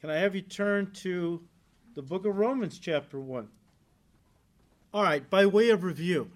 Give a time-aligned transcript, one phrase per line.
[0.00, 1.42] Can I have you turn to
[1.94, 3.48] the book of Romans, chapter 1?
[4.94, 6.30] All right, by way of review,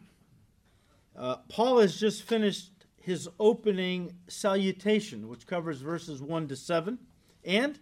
[1.17, 6.99] uh, Paul has just finished his opening salutation, which covers verses 1 to 7,
[7.43, 7.79] and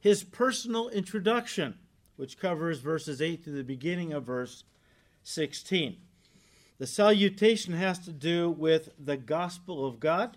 [0.00, 1.78] his personal introduction,
[2.16, 4.64] which covers verses 8 to the beginning of verse
[5.22, 5.98] 16.
[6.78, 10.36] The salutation has to do with the gospel of God,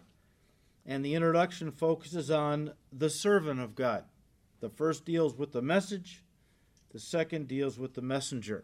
[0.86, 4.04] and the introduction focuses on the servant of God.
[4.66, 6.24] The first deals with the message,
[6.92, 8.64] the second deals with the messenger.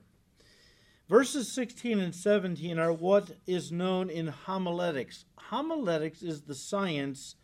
[1.08, 5.26] Verses 16 and 17 are what is known in homiletics.
[5.38, 7.36] Homiletics is the science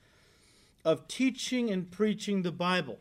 [0.84, 2.98] of teaching and preaching the Bible.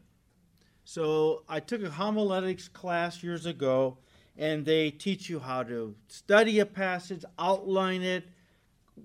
[0.85, 3.97] So I took a homiletics class years ago,
[4.37, 8.29] and they teach you how to study a passage, outline it,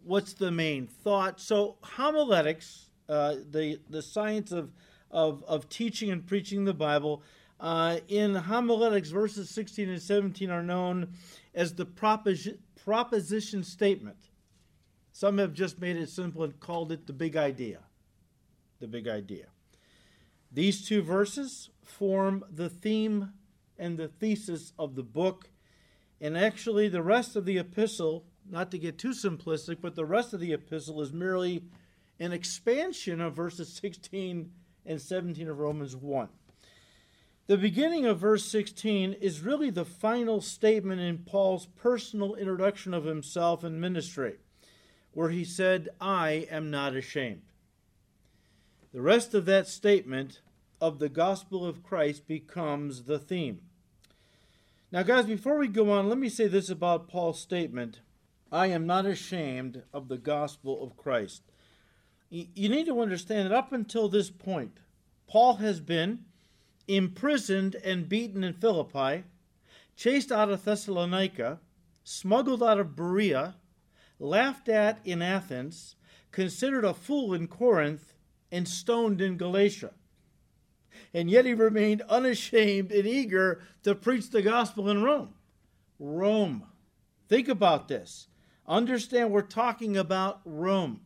[0.04, 1.40] what's the main thought.
[1.40, 4.74] So homiletics, uh, the the science of,
[5.12, 7.22] of of teaching and preaching the Bible,
[7.62, 11.14] uh, in homiletics, verses 16 and 17 are known
[11.54, 12.48] as the propos-
[12.84, 14.18] proposition statement.
[15.12, 17.82] Some have just made it simple and called it the big idea.
[18.80, 19.48] The big idea.
[20.52, 23.34] These two verses form the theme
[23.78, 25.52] and the thesis of the book.
[26.20, 30.34] And actually, the rest of the epistle, not to get too simplistic, but the rest
[30.34, 31.64] of the epistle is merely
[32.20, 34.52] an expansion of verses 16
[34.86, 36.30] and 17 of Romans 1.
[37.48, 43.04] The beginning of verse 16 is really the final statement in Paul's personal introduction of
[43.04, 44.38] himself and ministry,
[45.14, 47.42] where he said, I am not ashamed.
[48.94, 50.42] The rest of that statement
[50.80, 53.62] of the gospel of Christ becomes the theme.
[54.92, 58.00] Now, guys, before we go on, let me say this about Paul's statement
[58.52, 61.44] I am not ashamed of the gospel of Christ.
[62.32, 64.78] You need to understand that up until this point,
[65.28, 66.26] Paul has been
[66.88, 69.26] imprisoned and beaten in Philippi,
[69.96, 71.60] chased out of Thessalonica,
[72.04, 73.56] smuggled out of Berea,
[74.18, 75.96] laughed at in Athens,
[76.32, 78.14] considered a fool in Corinth,
[78.52, 79.92] and stoned in Galatia
[81.14, 85.34] and yet he remained unashamed and eager to preach the gospel in Rome.
[86.00, 86.64] Rome.
[87.28, 88.28] Think about this.
[88.68, 91.02] Understand we're talking about Rome,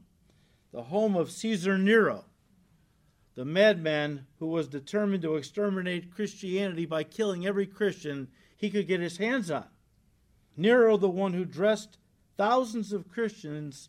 [0.75, 2.25] the home of Caesar Nero,
[3.35, 8.27] the madman who was determined to exterminate Christianity by killing every Christian
[8.57, 9.67] he could get his hands on.
[10.57, 11.97] Nero, the one who dressed
[12.35, 13.87] thousands of Christians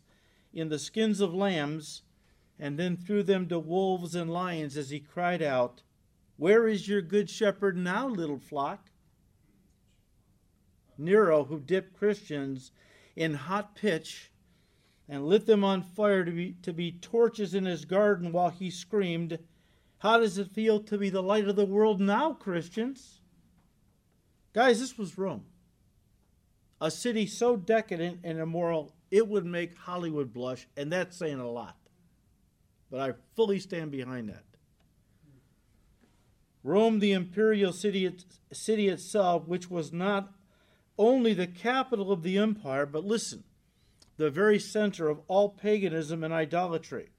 [0.53, 2.03] in the skins of lambs
[2.57, 5.81] and then threw them to wolves and lions as he cried out,
[6.37, 8.91] where is your good shepherd now, little flock?
[10.97, 12.71] Nero, who dipped Christians
[13.13, 14.31] in hot pitch
[15.09, 18.69] and lit them on fire to be, to be torches in his garden while he
[18.69, 19.39] screamed,
[19.99, 23.21] How does it feel to be the light of the world now, Christians?
[24.53, 25.45] Guys, this was Rome.
[26.81, 31.49] A city so decadent and immoral, it would make Hollywood blush, and that's saying a
[31.49, 31.77] lot.
[32.91, 34.43] But I fully stand behind that.
[36.63, 38.13] Rome, the imperial city,
[38.51, 40.33] city itself, which was not
[40.97, 43.43] only the capital of the empire, but listen,
[44.17, 47.09] the very center of all paganism and idolatry,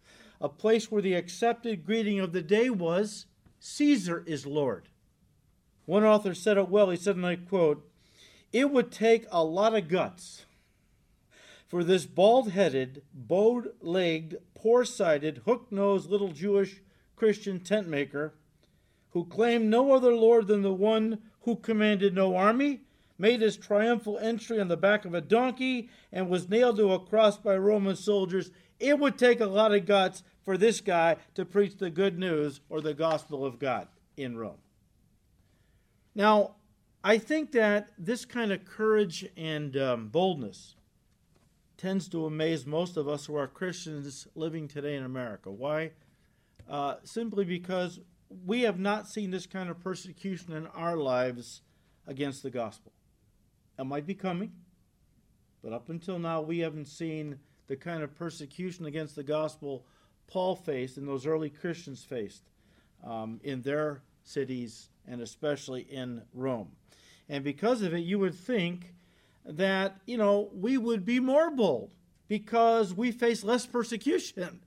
[0.40, 3.26] a place where the accepted greeting of the day was
[3.60, 4.88] Caesar is Lord.
[5.86, 6.90] One author said it well.
[6.90, 7.88] He said, and I quote,
[8.52, 10.44] It would take a lot of guts
[11.68, 16.80] for this bald headed, bow legged, poor sighted, hook nosed little Jewish
[17.14, 18.34] Christian tent maker
[19.10, 22.80] who claimed no other Lord than the one who commanded no army,
[23.18, 26.98] made his triumphal entry on the back of a donkey, and was nailed to a
[26.98, 31.44] cross by Roman soldiers, it would take a lot of guts for this guy to
[31.44, 34.58] preach the good news or the gospel of God in Rome.
[36.14, 36.56] Now,
[37.04, 40.74] I think that this kind of courage and um, boldness
[41.76, 45.50] tends to amaze most of us who are Christians living today in America.
[45.50, 45.92] Why?
[46.68, 48.00] Uh, simply because
[48.44, 51.62] we have not seen this kind of persecution in our lives
[52.06, 52.92] against the gospel.
[53.78, 54.52] It might be coming,
[55.62, 57.38] but up until now, we haven't seen
[57.68, 59.84] the kind of persecution against the gospel
[60.26, 62.42] Paul faced and those early Christians faced
[63.04, 66.68] um, in their cities and especially in Rome.
[67.28, 68.94] And because of it, you would think
[69.44, 71.94] that, you know, we would be more bold
[72.26, 74.60] because we face less persecution.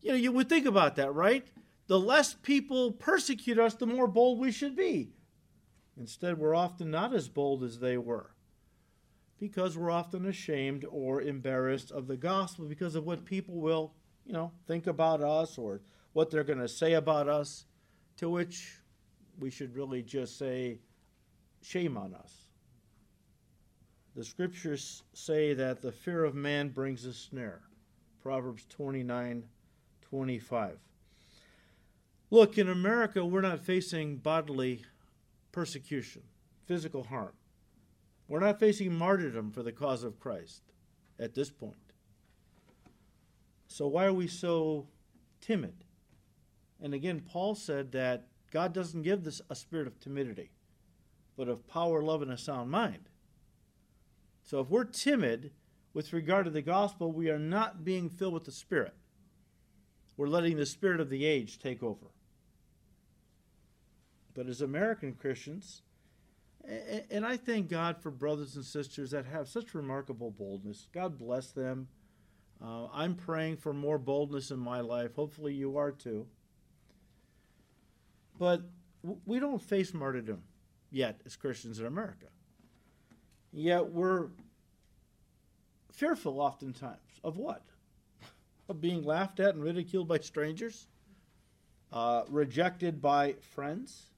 [0.00, 1.46] You know, you would think about that, right?
[1.86, 5.10] the less people persecute us, the more bold we should be.
[5.96, 8.30] Instead, we're often not as bold as they were
[9.38, 13.92] because we're often ashamed or embarrassed of the gospel because of what people will,
[14.24, 15.80] you know, think about us or
[16.12, 17.66] what they're going to say about us,
[18.16, 18.78] to which
[19.38, 20.78] we should really just say,
[21.62, 22.32] shame on us.
[24.14, 27.62] The scriptures say that the fear of man brings a snare.
[28.22, 29.44] Proverbs 29
[30.08, 30.78] 25.
[32.30, 34.82] Look, in America, we're not facing bodily
[35.50, 36.22] persecution,
[36.66, 37.32] physical harm.
[38.28, 40.62] We're not facing martyrdom for the cause of Christ
[41.18, 41.76] at this point.
[43.68, 44.86] So, why are we so
[45.40, 45.84] timid?
[46.80, 50.50] And again, Paul said that God doesn't give this a spirit of timidity,
[51.36, 53.08] but of power, love, and a sound mind.
[54.44, 55.52] So if we're timid
[55.94, 58.94] with regard to the gospel, we are not being filled with the Spirit.
[60.16, 62.06] We're letting the spirit of the age take over.
[64.34, 65.82] But as American Christians,
[67.10, 70.86] and I thank God for brothers and sisters that have such remarkable boldness.
[70.92, 71.88] God bless them.
[72.62, 75.14] Uh, I'm praying for more boldness in my life.
[75.14, 76.26] Hopefully, you are too.
[78.38, 78.62] But
[79.26, 80.42] we don't face martyrdom
[80.90, 82.26] yet as Christians in America.
[83.52, 84.28] Yet we're
[85.92, 87.62] fearful oftentimes of what?
[88.68, 90.86] Of being laughed at and ridiculed by strangers,
[91.92, 94.10] uh, rejected by friends.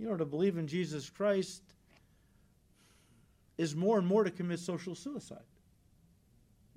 [0.00, 1.62] You know, to believe in Jesus Christ
[3.58, 5.44] is more and more to commit social suicide.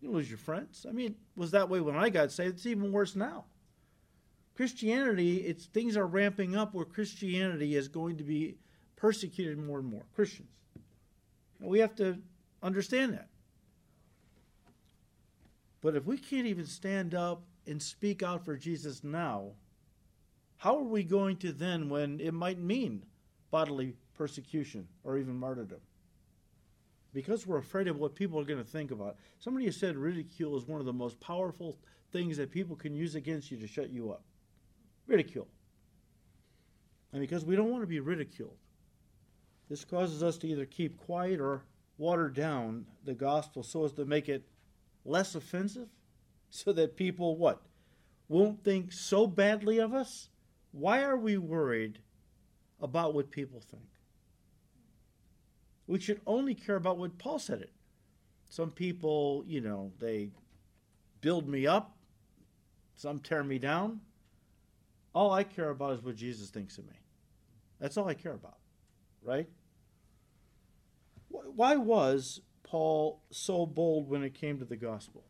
[0.01, 0.85] You lose your friends.
[0.87, 2.55] I mean, it was that way when I got saved.
[2.55, 3.45] It's even worse now.
[4.57, 8.57] Christianity, it's things are ramping up where Christianity is going to be
[8.97, 10.03] persecuted more and more.
[10.13, 10.49] Christians.
[11.61, 12.17] And we have to
[12.61, 13.29] understand that.
[15.79, 19.51] But if we can't even stand up and speak out for Jesus now,
[20.57, 23.05] how are we going to then when it might mean
[23.53, 25.79] bodily persecution or even martyrdom?
[27.13, 29.17] Because we're afraid of what people are going to think about.
[29.37, 31.77] Somebody has said ridicule is one of the most powerful
[32.11, 34.23] things that people can use against you to shut you up.
[35.05, 35.47] Ridicule.
[37.11, 38.57] And because we don't want to be ridiculed,
[39.69, 41.61] this causes us to either keep quiet or
[41.99, 44.47] water down the gospel so as to make it
[45.05, 45.89] less offensive,
[46.49, 47.61] so that people what?
[48.29, 50.29] Won't think so badly of us?
[50.71, 51.99] Why are we worried
[52.83, 53.87] about what people think?
[55.87, 57.71] We should only care about what Paul said it.
[58.49, 60.29] Some people, you know, they
[61.21, 61.95] build me up,
[62.95, 64.01] some tear me down.
[65.15, 66.99] All I care about is what Jesus thinks of me.
[67.79, 68.57] That's all I care about,
[69.23, 69.47] right?
[71.29, 75.23] Why was Paul so bold when it came to the gospel?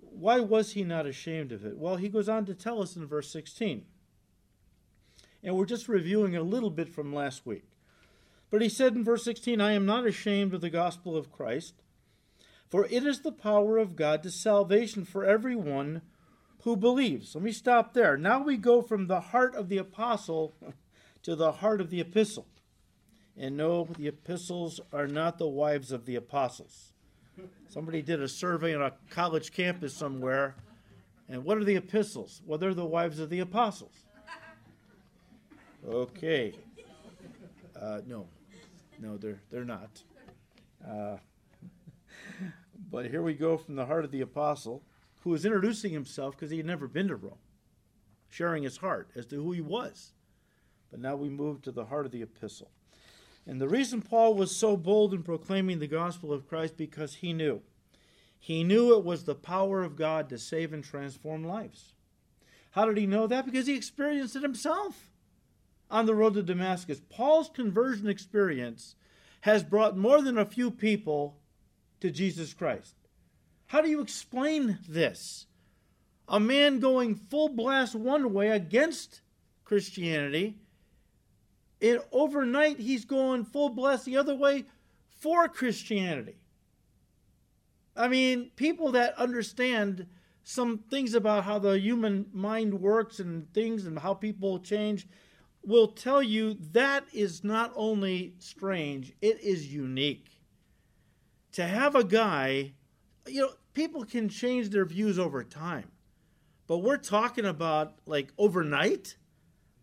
[0.00, 1.76] Why was he not ashamed of it?
[1.76, 3.84] Well, he goes on to tell us in verse 16.
[5.42, 7.64] And we're just reviewing a little bit from last week.
[8.50, 11.74] But he said in verse 16, I am not ashamed of the gospel of Christ,
[12.68, 16.02] for it is the power of God to salvation for everyone
[16.62, 17.34] who believes.
[17.34, 18.16] Let me stop there.
[18.16, 20.52] Now we go from the heart of the apostle
[21.22, 22.46] to the heart of the epistle.
[23.36, 26.92] And no, the epistles are not the wives of the apostles.
[27.68, 30.56] Somebody did a survey on a college campus somewhere,
[31.28, 32.42] and what are the epistles?
[32.44, 33.94] Well, they're the wives of the apostles.
[35.86, 36.52] Okay.
[37.80, 38.26] Uh, no,
[39.00, 40.02] no, they're they're not.
[40.86, 41.16] Uh,
[42.90, 44.82] but here we go from the heart of the apostle,
[45.22, 47.38] who was introducing himself because he had never been to Rome,
[48.28, 50.12] sharing his heart as to who he was.
[50.90, 52.70] But now we move to the heart of the epistle.
[53.46, 57.32] And the reason Paul was so bold in proclaiming the gospel of Christ because he
[57.32, 57.62] knew.
[58.38, 61.94] He knew it was the power of God to save and transform lives.
[62.72, 63.44] How did he know that?
[63.44, 65.09] Because he experienced it himself
[65.90, 67.00] on the road to Damascus.
[67.10, 68.94] Paul's conversion experience
[69.42, 71.36] has brought more than a few people
[72.00, 72.94] to Jesus Christ.
[73.66, 75.46] How do you explain this?
[76.28, 79.20] A man going full blast one way against
[79.64, 80.56] Christianity
[81.80, 84.66] it, overnight, he's going full blast the other way
[85.18, 86.36] for Christianity.
[87.96, 90.06] I mean, people that understand
[90.44, 95.06] some things about how the human mind works and things and how people change
[95.64, 100.26] will tell you that is not only strange, it is unique.
[101.52, 102.72] To have a guy,
[103.26, 105.90] you know, people can change their views over time,
[106.66, 109.16] but we're talking about like overnight.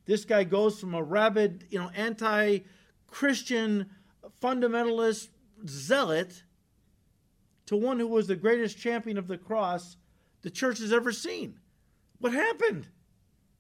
[0.05, 2.59] This guy goes from a rabid, you know, anti
[3.07, 3.89] Christian
[4.41, 5.29] fundamentalist
[5.67, 6.43] zealot
[7.65, 9.97] to one who was the greatest champion of the cross
[10.41, 11.59] the church has ever seen.
[12.19, 12.87] What happened?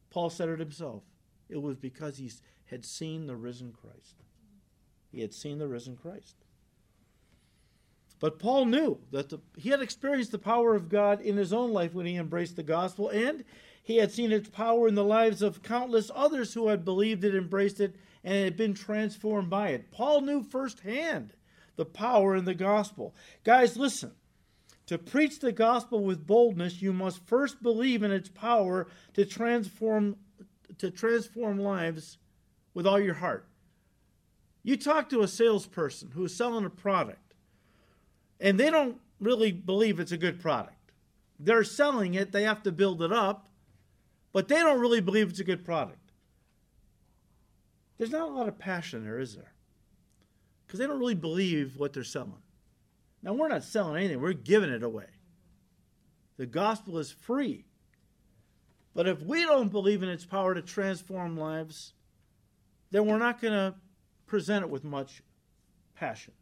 [0.09, 1.03] Paul said it himself.
[1.49, 2.31] It was because he
[2.65, 4.15] had seen the risen Christ.
[5.11, 6.35] He had seen the risen Christ.
[8.19, 11.71] But Paul knew that the, he had experienced the power of God in his own
[11.71, 13.43] life when he embraced the gospel, and
[13.87, 17.33] He had seen its power in the lives of countless others who had believed it,
[17.33, 19.91] embraced it, and had been transformed by it.
[19.91, 21.31] Paul knew firsthand
[21.77, 23.15] the power in the gospel.
[23.45, 24.11] Guys, listen.
[24.87, 30.17] To preach the gospel with boldness, you must first believe in its power to transform
[30.79, 32.17] to transform lives
[32.73, 33.47] with all your heart.
[34.63, 37.33] You talk to a salesperson who's selling a product,
[38.39, 40.91] and they don't really believe it's a good product.
[41.39, 43.47] They're selling it, they have to build it up,
[44.33, 46.11] but they don't really believe it's a good product.
[47.97, 49.53] There's not a lot of passion there, is there?
[50.65, 52.43] Because they don't really believe what they're selling.
[53.23, 55.07] Now, we're not selling anything, we're giving it away.
[56.37, 57.65] The gospel is free.
[58.97, 61.93] But if we don't believe in its power to transform lives,
[62.89, 63.75] then we're not going to
[64.25, 65.21] present it with much
[65.93, 66.33] passion.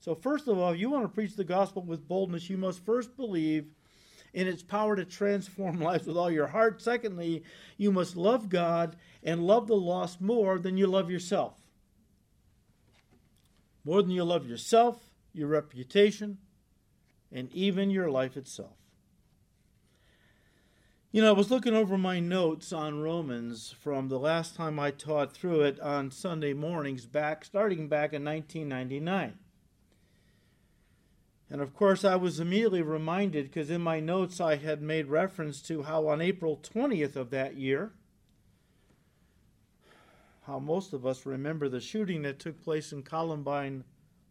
[0.00, 2.84] So, first of all, if you want to preach the gospel with boldness, you must
[2.84, 3.66] first believe
[4.34, 6.82] in its power to transform lives with all your heart.
[6.82, 7.44] Secondly,
[7.76, 11.60] you must love God and love the lost more than you love yourself.
[13.84, 15.00] More than you love yourself,
[15.32, 16.38] your reputation,
[17.30, 18.75] and even your life itself.
[21.16, 24.90] You know, I was looking over my notes on Romans from the last time I
[24.90, 29.38] taught through it on Sunday mornings back starting back in 1999.
[31.48, 35.62] And of course, I was immediately reminded because in my notes I had made reference
[35.62, 37.92] to how on April 20th of that year,
[40.42, 43.84] how most of us remember the shooting that took place in Columbine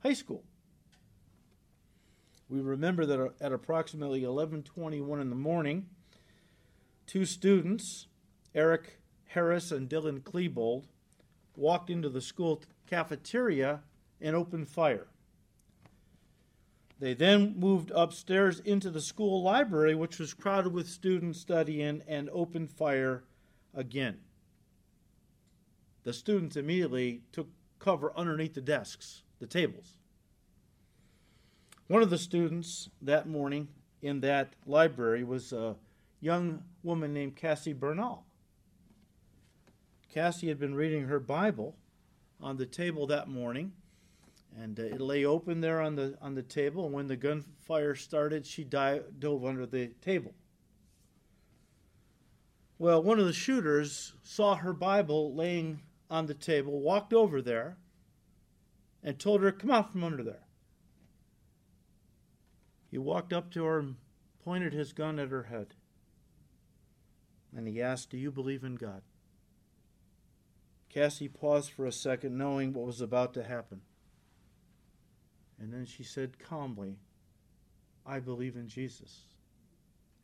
[0.03, 0.43] High School.
[2.47, 5.89] We remember that at approximately 11:21 in the morning,
[7.07, 8.07] two students,
[8.53, 10.85] Eric Harris and Dylan Klebold,
[11.55, 13.81] walked into the school cafeteria
[14.21, 15.07] and opened fire.
[16.99, 22.29] They then moved upstairs into the school library, which was crowded with students studying, and
[22.31, 23.23] opened fire
[23.73, 24.19] again.
[26.03, 29.97] The students immediately took cover underneath the desks, the tables.
[31.87, 33.67] One of the students that morning
[34.01, 35.75] in that library was a
[36.19, 38.23] young woman named Cassie Bernall.
[40.09, 41.75] Cassie had been reading her Bible
[42.41, 43.73] on the table that morning
[44.57, 46.85] and uh, it lay open there on the on the table.
[46.85, 50.33] And when the gunfire started, she dive, dove under the table.
[52.77, 57.77] Well, one of the shooters saw her Bible laying on the table, walked over there,
[59.03, 60.47] and told her, "Come out from under there."
[62.89, 63.95] He walked up to her and
[64.43, 65.75] pointed his gun at her head.
[67.55, 69.01] And he asked, Do you believe in God?
[70.89, 73.81] Cassie paused for a second, knowing what was about to happen.
[75.59, 76.97] And then she said calmly,
[78.05, 79.21] I believe in Jesus,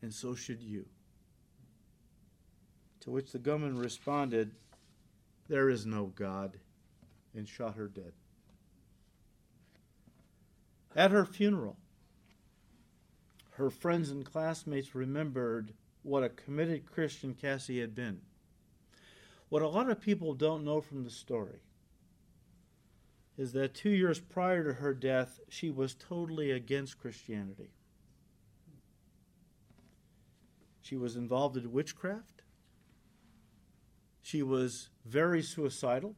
[0.02, 0.86] and so should you.
[3.00, 4.52] To which the gunman responded,
[5.48, 6.58] There is no God,
[7.34, 8.12] and shot her dead.
[10.94, 11.76] At her funeral,
[13.52, 18.20] her friends and classmates remembered what a committed Christian Cassie had been.
[19.48, 21.60] What a lot of people don't know from the story
[23.36, 27.70] is that two years prior to her death, she was totally against Christianity.
[30.80, 32.42] She was involved in witchcraft.
[34.20, 36.14] She was very suicidal.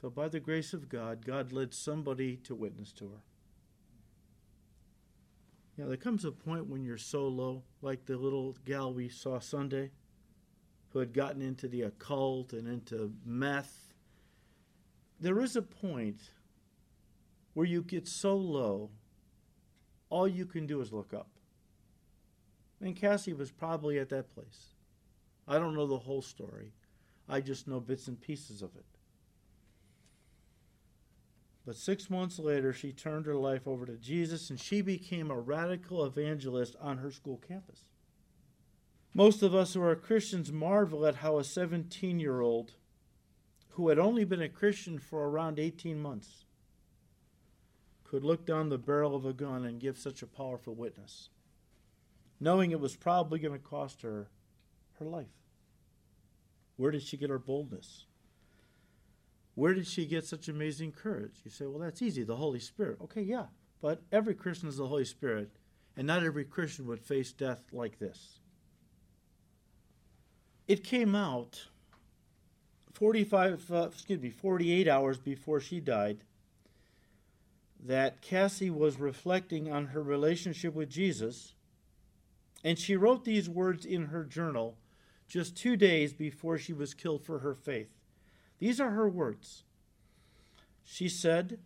[0.00, 3.22] But by the grace of God, God led somebody to witness to her.
[5.76, 9.08] You know, there comes a point when you're so low, like the little gal we
[9.08, 9.90] saw Sunday,
[10.90, 13.90] who had gotten into the occult and into meth
[15.20, 16.30] there is a point
[17.52, 18.90] where you get so low,
[20.08, 21.28] all you can do is look up.
[22.80, 24.74] And Cassie was probably at that place.
[25.46, 26.72] I don't know the whole story.
[27.28, 28.86] I just know bits and pieces of it.
[31.66, 35.38] But six months later, she turned her life over to Jesus and she became a
[35.38, 37.84] radical evangelist on her school campus.
[39.12, 42.72] Most of us who are Christians marvel at how a 17 year old
[43.80, 46.44] who had only been a Christian for around 18 months,
[48.04, 51.30] could look down the barrel of a gun and give such a powerful witness,
[52.40, 54.28] knowing it was probably going to cost her
[54.98, 55.32] her life.
[56.76, 58.04] Where did she get her boldness?
[59.54, 61.40] Where did she get such amazing courage?
[61.44, 62.98] You say, well, that's easy, the Holy Spirit.
[63.02, 63.46] Okay, yeah,
[63.80, 65.50] but every Christian is the Holy Spirit,
[65.96, 68.38] and not every Christian would face death like this.
[70.68, 71.66] It came out
[72.92, 76.24] 45, uh, excuse me, 48 hours before she died,
[77.82, 81.54] that Cassie was reflecting on her relationship with Jesus
[82.62, 84.76] And she wrote these words in her journal
[85.28, 87.88] just two days before she was killed for her faith.
[88.60, 89.64] These are her words.
[90.84, 91.58] She said,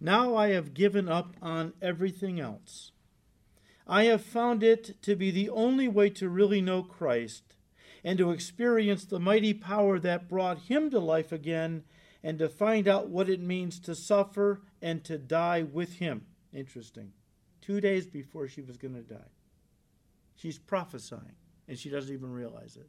[0.00, 2.92] Now I have given up on everything else.
[3.86, 7.54] I have found it to be the only way to really know Christ
[8.02, 11.84] and to experience the mighty power that brought him to life again
[12.22, 16.26] and to find out what it means to suffer and to die with him.
[16.52, 17.12] Interesting.
[17.60, 19.30] Two days before she was going to die.
[20.34, 21.36] She's prophesying,
[21.68, 22.88] and she doesn't even realize it.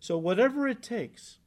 [0.00, 1.38] So, whatever it takes,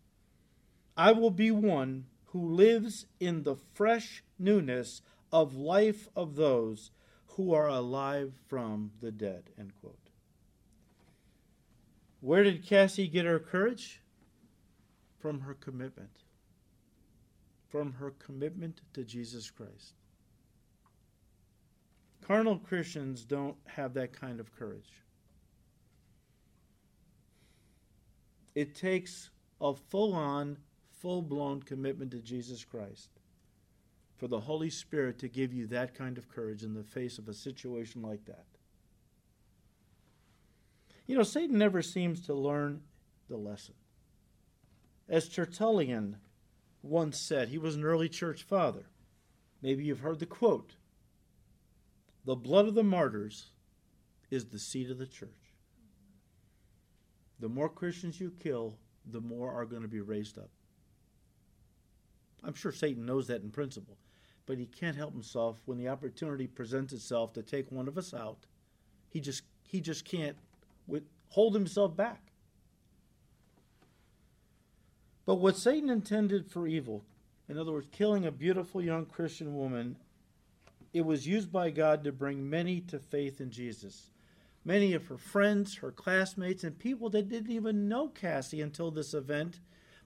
[0.98, 6.92] I will be one who lives in the fresh newness of life of those
[7.36, 9.50] who are alive from the dead.
[9.58, 9.98] End quote.
[12.20, 14.02] Where did Cassie get her courage?
[15.20, 16.24] From her commitment.
[17.70, 19.94] From her commitment to Jesus Christ.
[22.22, 25.02] Carnal Christians don't have that kind of courage.
[28.56, 29.30] It takes
[29.60, 30.58] a full on,
[31.00, 33.10] full blown commitment to Jesus Christ
[34.18, 37.28] for the Holy Spirit to give you that kind of courage in the face of
[37.28, 38.46] a situation like that.
[41.08, 42.82] You know, Satan never seems to learn
[43.30, 43.74] the lesson.
[45.10, 46.18] As Tertullian
[46.84, 48.86] once said, he was an early church father.
[49.62, 50.76] Maybe you've heard the quote
[52.26, 53.48] The blood of the martyrs
[54.30, 55.41] is the seed of the church.
[57.42, 58.78] The more Christians you kill,
[59.12, 60.50] the more are going to be raised up.
[62.44, 63.98] I'm sure Satan knows that in principle
[64.52, 68.14] but he can't help himself when the opportunity presents itself to take one of us
[68.14, 68.38] out.
[69.10, 70.36] He just he just can't
[71.30, 72.22] hold himself back.
[75.26, 77.06] But what Satan intended for evil,
[77.48, 79.96] in other words, killing a beautiful young Christian woman,
[80.94, 84.10] it was used by God to bring many to faith in Jesus.
[84.64, 89.14] Many of her friends, her classmates, and people that didn't even know Cassie until this
[89.14, 89.60] event,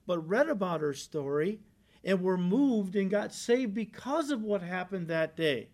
[0.06, 1.60] but read about her story
[2.02, 5.68] and were moved and got saved because of what happened that day.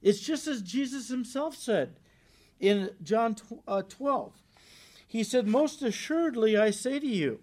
[0.00, 1.98] It's just as Jesus himself said
[2.58, 3.36] in John
[3.68, 4.32] uh, 12.
[5.06, 7.40] He said, Most assuredly, I say to you,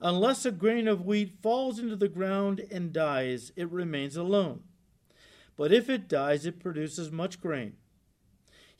[0.00, 4.64] unless a grain of wheat falls into the ground and dies, it remains alone.
[5.56, 7.74] But if it dies, it produces much grain.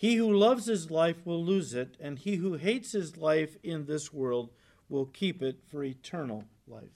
[0.02, 3.86] He who loves his life will lose it, and he who hates his life in
[3.86, 4.50] this world
[4.88, 6.90] will keep it for eternal life.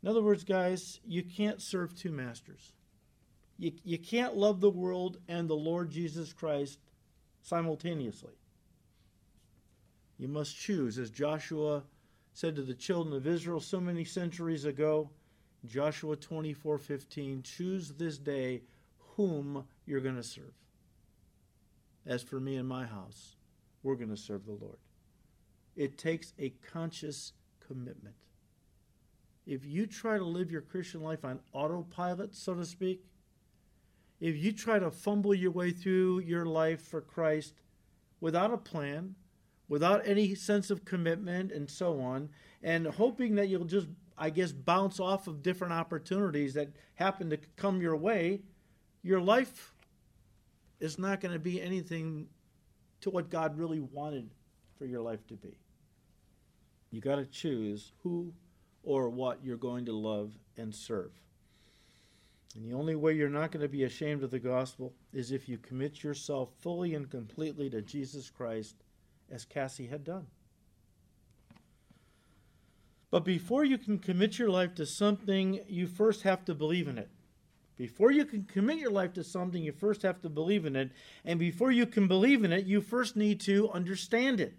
[0.00, 2.72] In other words, guys, you can't serve two masters.
[3.58, 6.78] You, you can't love the world and the Lord Jesus Christ
[7.40, 8.34] simultaneously.
[10.18, 11.82] You must choose, as Joshua
[12.32, 15.10] said to the children of Israel so many centuries ago,
[15.66, 18.62] Joshua 24:15, choose this day
[19.16, 20.54] whom you're going to serve.
[22.06, 23.36] As for me and my house,
[23.82, 24.78] we're going to serve the Lord.
[25.76, 27.32] It takes a conscious
[27.66, 28.16] commitment
[29.46, 33.04] if you try to live your Christian life on autopilot, so to speak,
[34.20, 37.54] if you try to fumble your way through your life for Christ
[38.20, 39.16] without a plan,
[39.68, 42.28] without any sense of commitment, and so on,
[42.62, 47.38] and hoping that you'll just, I guess, bounce off of different opportunities that happen to
[47.56, 48.42] come your way,
[49.02, 49.74] your life
[50.82, 52.26] is not going to be anything
[53.00, 54.28] to what God really wanted
[54.76, 55.56] for your life to be.
[56.90, 58.32] You got to choose who
[58.82, 61.12] or what you're going to love and serve.
[62.56, 65.48] And the only way you're not going to be ashamed of the gospel is if
[65.48, 68.74] you commit yourself fully and completely to Jesus Christ,
[69.30, 70.26] as Cassie had done.
[73.12, 76.98] But before you can commit your life to something, you first have to believe in
[76.98, 77.08] it.
[77.82, 80.92] Before you can commit your life to something, you first have to believe in it.
[81.24, 84.54] And before you can believe in it, you first need to understand it.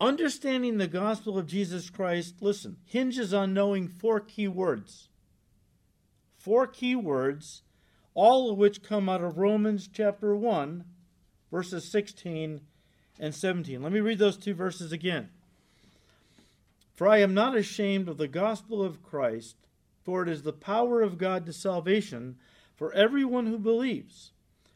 [0.00, 5.08] Understanding the gospel of Jesus Christ, listen, hinges on knowing four key words.
[6.36, 7.62] Four key words,
[8.12, 10.84] all of which come out of Romans chapter 1,
[11.52, 12.60] verses 16
[13.20, 13.80] and 17.
[13.80, 15.28] Let me read those two verses again.
[16.92, 19.54] For I am not ashamed of the gospel of Christ,
[20.10, 22.34] for it is the power of God to salvation
[22.74, 24.32] for everyone who believes,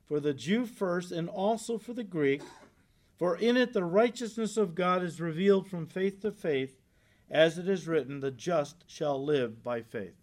[0.06, 2.40] for the Jew first and also for the Greek.
[3.18, 6.80] For in it the righteousness of God is revealed from faith to faith,
[7.28, 10.14] as it is written, the just shall live by faith.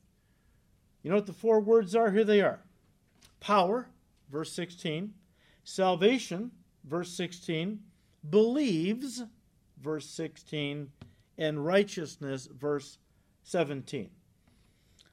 [1.03, 2.11] You know what the four words are?
[2.11, 2.61] Here they are
[3.41, 3.89] power,
[4.31, 5.13] verse 16,
[5.65, 6.51] salvation,
[6.85, 7.81] verse 16,
[8.29, 9.23] believes,
[9.77, 10.89] verse 16,
[11.37, 12.97] and righteousness, verse
[13.43, 14.09] 17.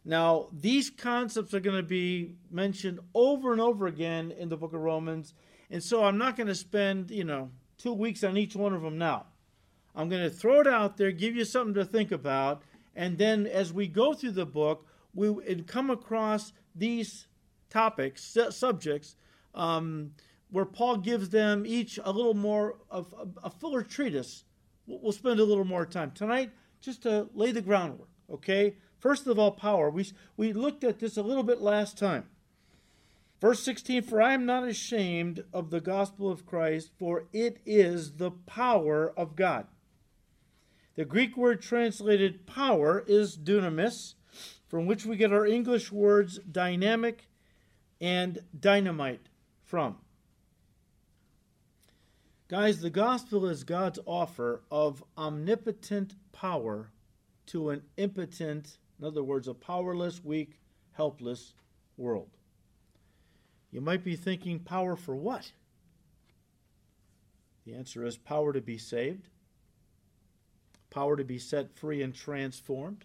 [0.08, 4.72] Now, these concepts are going to be mentioned over and over again in the book
[4.72, 5.34] of Romans,
[5.70, 8.80] and so I'm not going to spend, you know, two weeks on each one of
[8.80, 9.26] them now.
[9.94, 12.62] I'm going to throw it out there, give you something to think about,
[12.96, 15.30] and then as we go through the book, we
[15.66, 17.26] come across these
[17.68, 19.14] topics, subjects,
[19.54, 20.12] um,
[20.50, 24.44] where Paul gives them each a little more of a, a fuller treatise.
[24.86, 28.08] We'll spend a little more time tonight just to lay the groundwork.
[28.32, 28.76] Okay.
[28.98, 29.90] First of all, power.
[29.90, 32.24] We we looked at this a little bit last time.
[33.40, 38.16] Verse 16, for I am not ashamed of the gospel of Christ, for it is
[38.16, 39.68] the power of God.
[40.96, 44.14] The Greek word translated power is dunamis,
[44.66, 47.28] from which we get our English words dynamic
[48.00, 49.28] and dynamite
[49.62, 49.98] from.
[52.48, 56.90] Guys, the gospel is God's offer of omnipotent power
[57.46, 60.58] to an impotent, in other words, a powerless, weak,
[60.92, 61.54] helpless
[61.96, 62.30] world.
[63.70, 65.52] You might be thinking, power for what?
[67.66, 69.28] The answer is power to be saved,
[70.90, 73.04] power to be set free and transformed,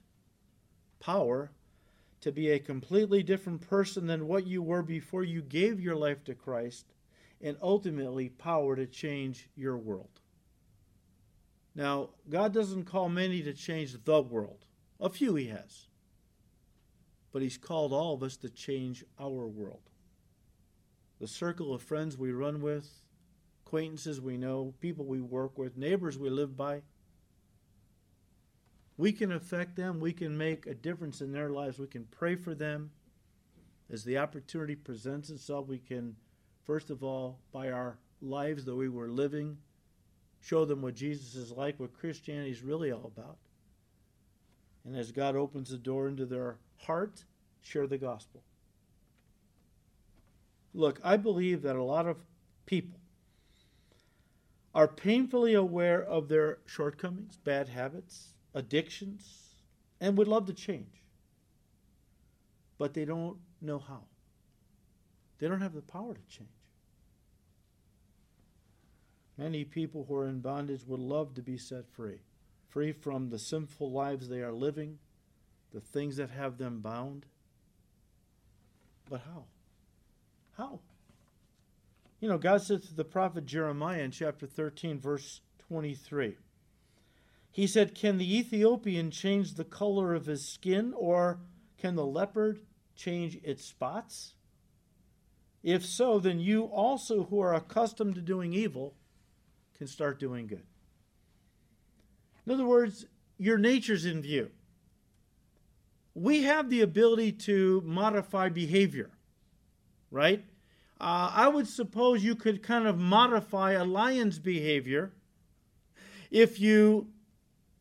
[0.99, 1.51] power
[2.21, 6.23] to be a completely different person than what you were before you gave your life
[6.23, 6.93] to Christ,
[7.41, 10.21] and ultimately power to change your world.
[11.75, 14.65] Now, God doesn't call many to change the world.
[15.03, 15.87] A few He has.
[17.31, 19.89] But He's called all of us to change our world.
[21.19, 22.89] The circle of friends we run with,
[23.65, 26.81] acquaintances we know, people we work with, neighbors we live by,
[28.97, 29.99] we can affect them.
[29.99, 31.79] We can make a difference in their lives.
[31.79, 32.91] We can pray for them.
[33.91, 36.15] As the opportunity presents itself, we can,
[36.63, 39.57] first of all, by our lives that we were living,
[40.39, 43.37] show them what Jesus is like, what Christianity is really all about.
[44.85, 47.23] And as God opens the door into their heart,
[47.61, 48.41] share the gospel.
[50.73, 52.23] Look, I believe that a lot of
[52.65, 52.99] people
[54.73, 59.55] are painfully aware of their shortcomings, bad habits, addictions,
[60.01, 61.03] and would love to change.
[62.77, 64.01] But they don't know how.
[65.37, 66.49] They don't have the power to change.
[69.37, 72.19] Many people who are in bondage would love to be set free,
[72.73, 74.97] free from the sinful lives they are living,
[75.71, 77.25] the things that have them bound.
[79.09, 79.45] But how?
[80.57, 80.79] How?
[82.19, 86.37] You know, God said to the prophet Jeremiah in chapter 13, verse 23
[87.53, 91.39] he said, Can the Ethiopian change the color of his skin, or
[91.77, 92.59] can the leopard
[92.95, 94.33] change its spots?
[95.61, 98.95] If so, then you also, who are accustomed to doing evil,
[99.77, 100.65] can start doing good.
[102.45, 103.05] In other words,
[103.37, 104.51] your nature's in view.
[106.15, 109.09] We have the ability to modify behavior,
[110.11, 110.43] right?
[111.01, 115.13] Uh, I would suppose you could kind of modify a lion's behavior
[116.29, 117.07] if you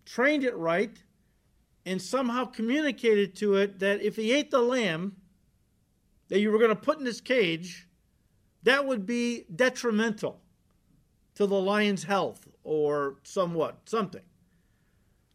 [0.05, 1.03] trained it right,
[1.87, 5.16] and somehow communicated to it that if he ate the lamb
[6.29, 7.88] that you were going to put in this cage,
[8.62, 10.40] that would be detrimental
[11.35, 14.22] to the lion's health or somewhat, something.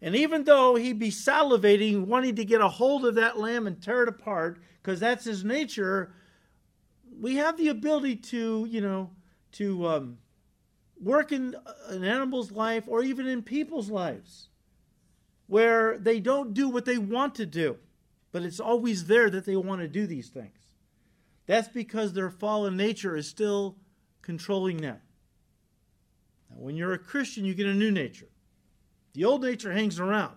[0.01, 3.81] And even though he'd be salivating, wanting to get a hold of that lamb and
[3.81, 6.13] tear it apart, because that's his nature,
[7.19, 9.09] we have the ability to, you know,
[9.53, 10.17] to um,
[11.01, 11.55] work in
[11.87, 14.49] an animal's life or even in people's lives
[15.47, 17.77] where they don't do what they want to do,
[18.31, 20.51] but it's always there that they want to do these things.
[21.47, 23.77] That's because their fallen nature is still
[24.21, 24.99] controlling them.
[26.49, 28.27] Now, when you're a Christian, you get a new nature.
[29.17, 30.35] The old nature hangs around.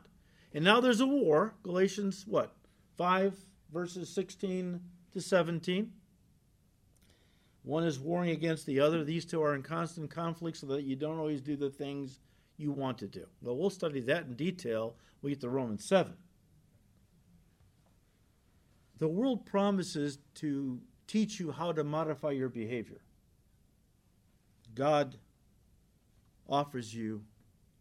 [0.55, 2.57] And now there's a war, Galatians what?
[2.97, 3.37] 5
[3.71, 4.81] verses 16
[5.13, 5.93] to 17.
[7.63, 9.05] One is warring against the other.
[9.05, 12.21] These two are in constant conflict so that you don't always do the things
[12.57, 13.27] you want to do.
[13.43, 16.15] Well, we'll study that in detail we get to Romans 7.
[18.97, 23.03] The world promises to teach you how to modify your behavior.
[24.75, 25.19] God
[26.49, 27.25] offers you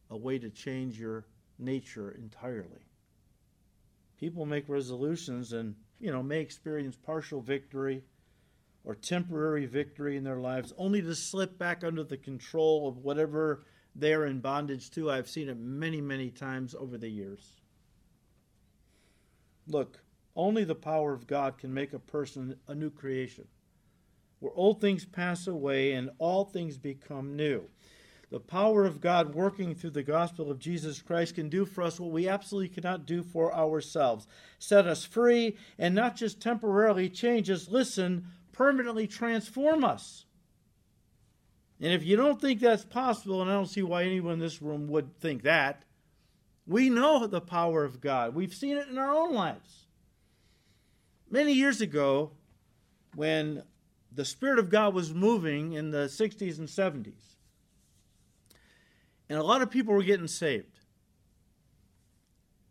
[0.10, 1.26] a way to change your
[1.58, 2.86] nature entirely.
[4.20, 8.04] People make resolutions and, you know, may experience partial victory
[8.84, 13.64] or temporary victory in their lives only to slip back under the control of whatever
[13.96, 15.12] they're in bondage to.
[15.12, 17.62] I've seen it many, many times over the years.
[19.68, 20.02] Look,
[20.36, 23.48] only the power of God can make a person a new creation,
[24.40, 27.64] where old things pass away and all things become new.
[28.32, 32.00] The power of God working through the gospel of Jesus Christ can do for us
[32.00, 34.28] what we absolutely cannot do for ourselves
[34.60, 40.26] set us free, and not just temporarily change us, listen, permanently transform us.
[41.82, 44.62] And if you don't think that's possible, and I don't see why anyone in this
[44.62, 45.84] room would think that,
[46.68, 48.36] we know the power of God.
[48.36, 49.88] We've seen it in our own lives.
[51.32, 52.32] Many years ago,
[53.16, 53.64] when
[54.12, 57.38] the Spirit of God was moving in the 60s and 70s,
[59.30, 60.80] and a lot of people were getting saved.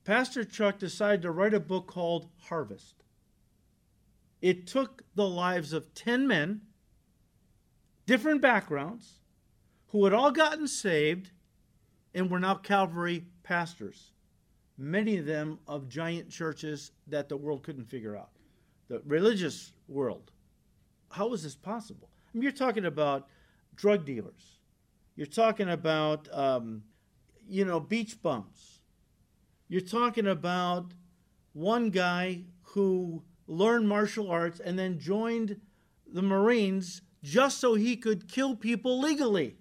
[0.05, 2.95] Pastor Chuck decided to write a book called Harvest.
[4.41, 6.63] It took the lives of 10 men,
[8.07, 9.21] different backgrounds,
[9.89, 11.31] who had all gotten saved
[12.15, 14.13] and were now Calvary pastors,
[14.77, 18.31] many of them of giant churches that the world couldn't figure out.
[18.89, 20.31] The religious world.
[21.11, 22.09] How is this possible?
[22.13, 23.29] I mean, you're talking about
[23.75, 24.58] drug dealers,
[25.19, 26.85] you're talking about, um,
[27.49, 28.79] you know, beach bums.
[29.67, 30.93] You're talking about
[31.55, 35.61] one guy who learned martial arts and then joined
[36.07, 39.57] the Marines just so he could kill people legally.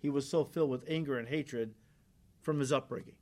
[0.00, 1.76] He was so filled with anger and hatred
[2.42, 3.14] from his upbringing.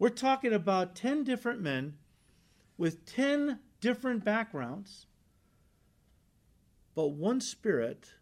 [0.00, 1.98] We're talking about 10 different men
[2.76, 5.06] with 10 different backgrounds,
[6.96, 8.14] but one spirit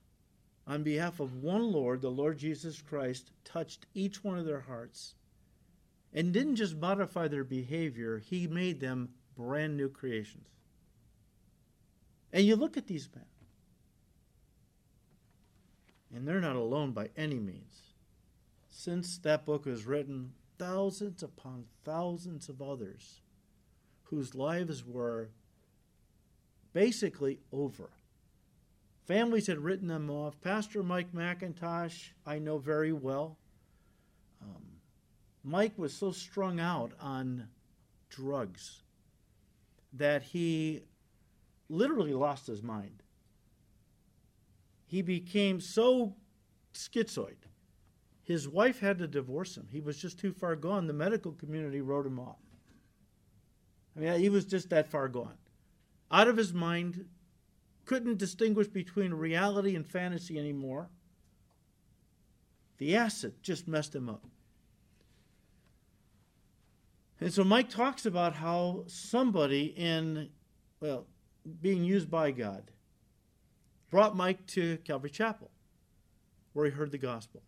[0.66, 5.14] on behalf of one Lord, the Lord Jesus Christ, touched each one of their hearts
[6.12, 10.48] and didn't just modify their behavior, he made them brand new creations.
[12.32, 13.24] And you look at these men,
[16.14, 17.82] and they're not alone by any means.
[18.70, 23.20] Since that book was written, thousands upon thousands of others
[24.04, 25.28] whose lives were
[26.72, 27.90] basically over
[29.06, 30.40] Families had written them off.
[30.40, 33.38] Pastor Mike MacIntosh, I know very well.
[34.42, 34.64] Um,
[35.44, 37.46] Mike was so strung out on
[38.10, 38.82] drugs
[39.92, 40.82] that he
[41.68, 43.04] literally lost his mind.
[44.86, 46.16] He became so
[46.74, 47.36] schizoid.
[48.22, 49.68] His wife had to divorce him.
[49.70, 50.88] He was just too far gone.
[50.88, 52.40] The medical community wrote him off.
[53.96, 55.38] I mean, he was just that far gone.
[56.10, 57.06] Out of his mind,
[57.86, 60.90] couldn't distinguish between reality and fantasy anymore.
[62.78, 64.24] The acid just messed him up.
[67.20, 70.28] And so Mike talks about how somebody in,
[70.80, 71.06] well,
[71.62, 72.70] being used by God
[73.88, 75.50] brought Mike to Calvary Chapel
[76.56, 77.42] where he heard the gospel.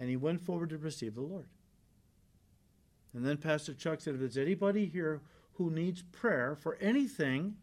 [0.00, 1.46] And he went forward to receive the Lord.
[3.14, 5.22] And then Pastor Chuck said, if there's anybody here
[5.54, 7.54] who needs prayer for anything,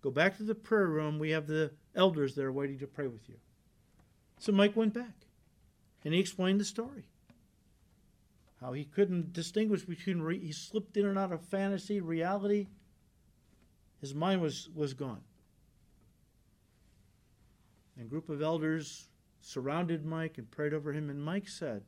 [0.00, 1.18] Go back to the prayer room.
[1.18, 3.34] We have the elders there waiting to pray with you.
[4.38, 5.26] So Mike went back
[6.04, 7.08] and he explained the story.
[8.60, 12.68] How he couldn't distinguish between, re- he slipped in and out of fantasy, reality.
[14.00, 15.22] His mind was, was gone.
[17.96, 19.08] And a group of elders
[19.40, 21.10] surrounded Mike and prayed over him.
[21.10, 21.82] And Mike said,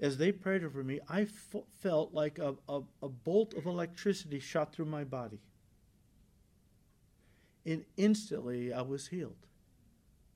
[0.00, 4.40] as they prayed over me, I f- felt like a, a, a bolt of electricity
[4.40, 5.40] shot through my body
[7.64, 9.46] and instantly I was healed.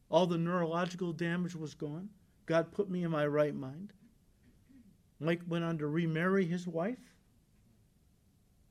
[0.09, 2.11] All the neurological damage was gone.
[2.47, 3.93] God put me in my right mind.
[5.19, 7.17] Mike went on to remarry his wife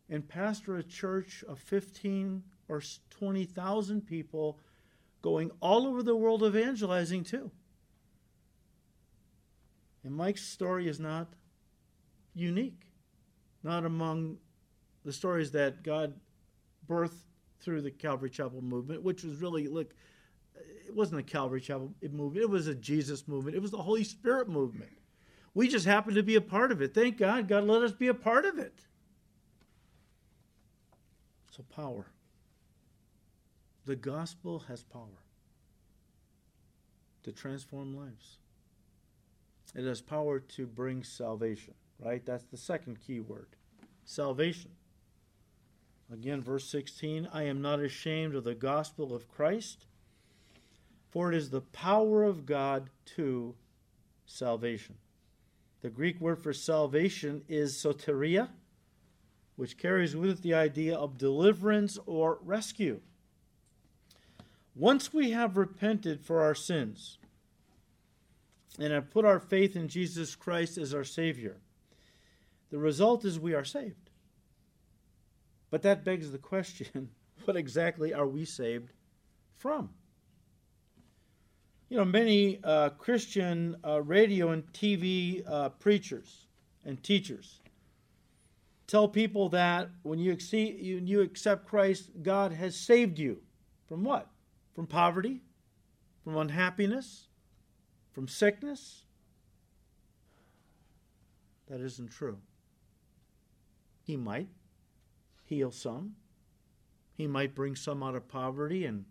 [0.10, 4.60] and pastor a church of 15 or 20,000 people
[5.22, 7.52] going all over the world evangelizing too.
[10.04, 11.34] And Mike's story is not
[12.36, 12.92] unique,
[13.64, 14.38] not among
[15.04, 16.14] the stories that God
[16.88, 17.24] birthed
[17.66, 19.94] through the Calvary Chapel movement, which was really, look,
[20.88, 24.04] it wasn't a Calvary Chapel movement, it was a Jesus movement, it was the Holy
[24.04, 24.92] Spirit movement.
[25.56, 26.94] We just happened to be a part of it.
[26.94, 28.80] Thank God, God let us be a part of it.
[31.52, 32.06] So, power.
[33.86, 35.24] The gospel has power
[37.24, 38.38] to transform lives.
[39.74, 42.26] It has power to bring salvation, right?
[42.26, 43.56] That's the second key word
[44.06, 44.72] salvation.
[46.12, 49.86] Again, verse 16 I am not ashamed of the gospel of Christ,
[51.10, 53.56] for it is the power of God to
[54.26, 54.96] salvation.
[55.82, 58.50] The Greek word for salvation is soteria,
[59.56, 63.02] which carries with it the idea of deliverance or rescue.
[64.76, 67.18] Once we have repented for our sins
[68.78, 71.58] and have put our faith in Jesus Christ as our Savior,
[72.72, 74.05] the result is we are saved.
[75.76, 77.10] But that begs the question
[77.44, 78.94] what exactly are we saved
[79.58, 79.90] from?
[81.90, 86.48] You know, many uh, Christian uh, radio and TV uh, preachers
[86.86, 87.60] and teachers
[88.88, 93.42] tell people that when you, exceed, you, you accept Christ, God has saved you.
[93.86, 94.30] From what?
[94.74, 95.42] From poverty?
[96.24, 97.28] From unhappiness?
[98.14, 99.04] From sickness?
[101.68, 102.38] That isn't true.
[104.06, 104.48] He might
[105.46, 106.16] heal some.
[107.14, 109.06] He might bring some out of poverty and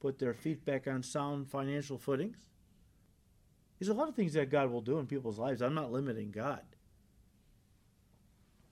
[0.00, 2.38] put their feet back on sound financial footings.
[3.78, 5.60] There's a lot of things that God will do in people's lives.
[5.60, 6.62] I'm not limiting God.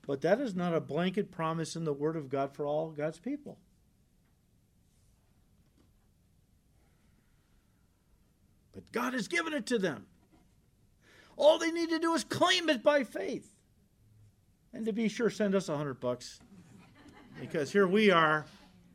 [0.07, 3.18] But that is not a blanket promise in the Word of God for all God's
[3.18, 3.59] people.
[8.72, 10.07] But God has given it to them.
[11.37, 13.54] All they need to do is claim it by faith.
[14.72, 16.40] And to be sure, send us a hundred bucks.
[17.40, 18.46] Because here we are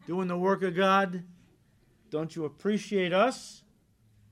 [0.06, 1.23] doing the work of God.
[2.10, 3.63] Don't you appreciate us?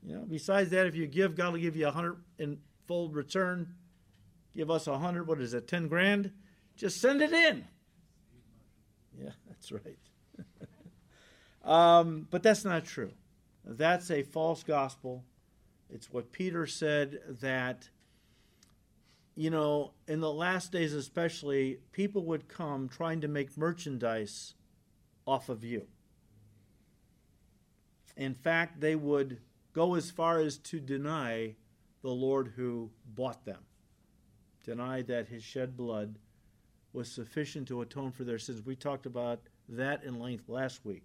[0.02, 3.08] You know, besides that, if you give, God will give you a hundred in full
[3.08, 3.74] return.
[4.54, 6.32] Give us a hundred, what is it, ten grand?
[6.76, 7.64] Just send it in.
[9.18, 9.98] Yeah, that's right.
[11.64, 13.12] um, but that's not true.
[13.64, 15.24] That's a false gospel.
[15.88, 17.88] It's what Peter said that
[19.34, 24.54] you know, in the last days especially, people would come trying to make merchandise
[25.26, 25.86] off of you.
[28.16, 29.38] In fact, they would
[29.72, 31.56] go as far as to deny
[32.02, 33.60] the Lord who bought them,
[34.64, 36.18] deny that his shed blood
[36.92, 38.66] was sufficient to atone for their sins.
[38.66, 41.04] We talked about that in length last week.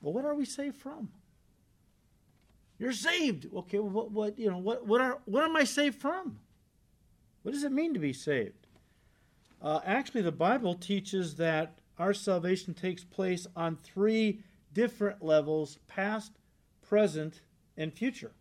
[0.00, 1.10] Well, what are we saved from?
[2.80, 3.46] You're saved.
[3.54, 6.38] Okay, what, what you know, what, what are what am I saved from?
[7.42, 8.66] What does it mean to be saved?
[9.60, 14.40] Uh, actually, the Bible teaches that our salvation takes place on three
[14.72, 16.32] different levels: past,
[16.80, 17.42] present,
[17.76, 18.32] and future.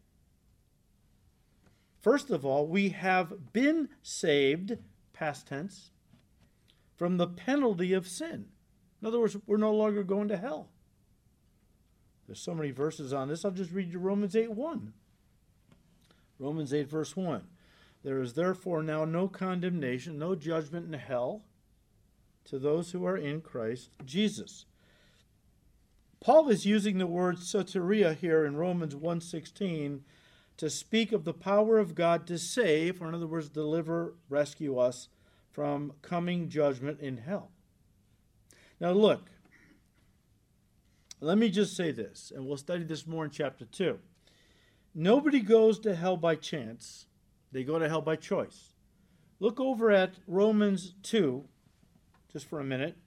[2.02, 4.78] First of all, we have been saved,
[5.12, 5.91] past tense,
[6.95, 8.45] from the penalty of sin.
[9.02, 10.69] In other words, we're no longer going to hell.
[12.29, 13.43] There's so many verses on this.
[13.43, 14.93] I'll just read you Romans 8 1.
[16.37, 17.41] Romans 8, verse 1.
[18.03, 21.41] There is therefore now no condemnation, no judgment in hell
[22.45, 24.67] to those who are in Christ Jesus.
[26.21, 30.01] Paul is using the word soteria here in Romans 1:16
[30.57, 34.77] to speak of the power of God to save, or in other words, deliver, rescue
[34.77, 35.09] us
[35.49, 37.49] from coming judgment in hell.
[38.79, 39.31] Now look,
[41.21, 43.99] let me just say this, and we'll study this more in chapter 2.
[44.95, 47.05] Nobody goes to hell by chance,
[47.51, 48.73] they go to hell by choice.
[49.39, 51.43] Look over at Romans 2,
[52.32, 52.97] just for a minute.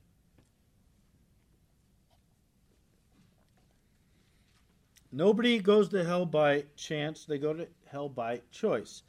[5.10, 9.02] Nobody goes to hell by chance, they go to hell by choice.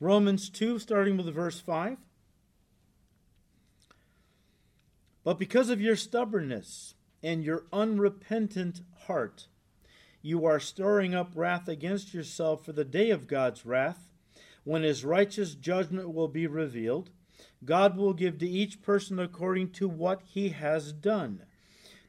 [0.00, 1.98] Romans 2, starting with verse 5.
[5.22, 9.46] But because of your stubbornness, and your unrepentant heart.
[10.22, 14.10] You are storing up wrath against yourself for the day of God's wrath,
[14.64, 17.10] when his righteous judgment will be revealed.
[17.64, 21.42] God will give to each person according to what he has done.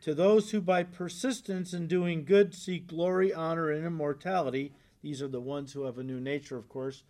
[0.02, 5.28] To those who by persistence in doing good seek glory, honor, and immortality, these are
[5.28, 7.04] the ones who have a new nature, of course.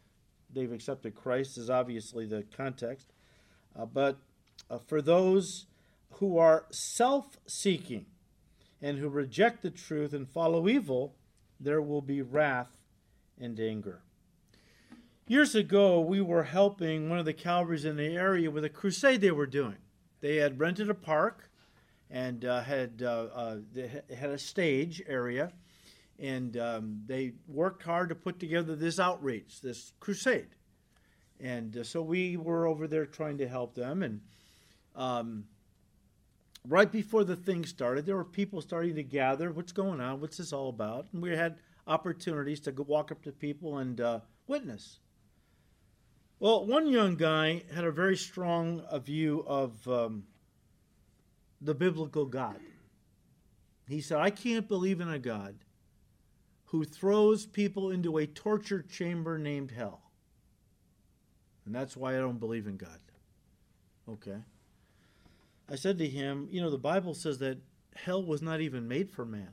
[0.54, 3.14] They've accepted Christ, is obviously the context.
[3.76, 4.18] Uh, but
[4.70, 5.68] uh, for those
[6.14, 8.06] who are self seeking
[8.82, 11.16] and who reject the truth and follow evil,
[11.60, 12.78] there will be wrath
[13.40, 14.02] and anger.
[15.28, 19.22] Years ago, we were helping one of the Calvaries in the area with a crusade
[19.22, 19.78] they were doing.
[20.20, 21.50] They had rented a park
[22.10, 23.58] and uh, had uh, uh,
[24.14, 25.54] had a stage area,
[26.20, 30.50] and um, they worked hard to put together this outreach, this crusade.
[31.40, 34.22] And uh, so we were over there trying to help them, and
[34.96, 35.46] um,
[36.68, 39.52] right before the thing started, there were people starting to gather.
[39.52, 40.22] What's going on?
[40.22, 41.08] What's this all about?
[41.14, 45.00] And we had opportunities to walk up to people and uh, witness.
[46.40, 50.24] Well, one young guy had a very strong uh, view of um,
[51.62, 52.60] the biblical God.
[53.88, 55.56] He said, I can't believe in a God
[56.66, 60.02] who throws people into a torture chamber named hell.
[61.66, 63.00] And that's why I don't believe in God.
[64.10, 64.38] Okay.
[65.70, 67.60] I said to him, You know, the Bible says that
[67.96, 69.52] hell was not even made for man.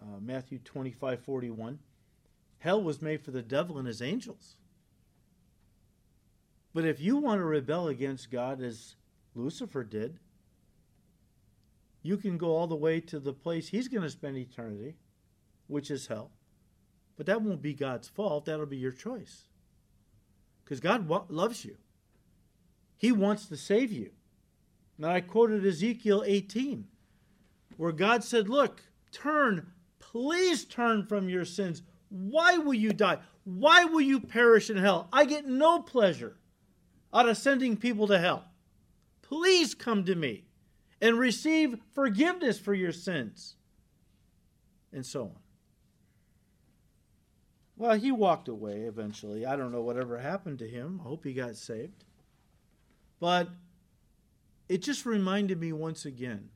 [0.00, 1.78] Uh, Matthew 25 41.
[2.60, 4.56] Hell was made for the devil and his angels.
[6.74, 8.96] But if you want to rebel against God as
[9.34, 10.18] Lucifer did,
[12.02, 14.96] You can go all the way to the place he's going to spend eternity,
[15.66, 16.30] which is hell.
[17.16, 18.44] But that won't be God's fault.
[18.44, 19.48] That'll be your choice.
[20.64, 21.76] Because God loves you,
[22.96, 24.12] He wants to save you.
[24.98, 26.86] Now, I quoted Ezekiel 18,
[27.76, 28.82] where God said, Look,
[29.12, 29.70] turn,
[30.00, 31.82] please turn from your sins.
[32.08, 33.18] Why will you die?
[33.44, 35.08] Why will you perish in hell?
[35.12, 36.36] I get no pleasure
[37.14, 38.44] out of sending people to hell.
[39.22, 40.44] Please come to me
[41.00, 43.54] and receive forgiveness for your sins.
[44.92, 45.36] And so on.
[47.76, 49.46] Well, he walked away eventually.
[49.46, 51.00] I don't know whatever happened to him.
[51.00, 52.04] I hope he got saved.
[53.20, 53.48] But
[54.68, 56.50] it just reminded me once again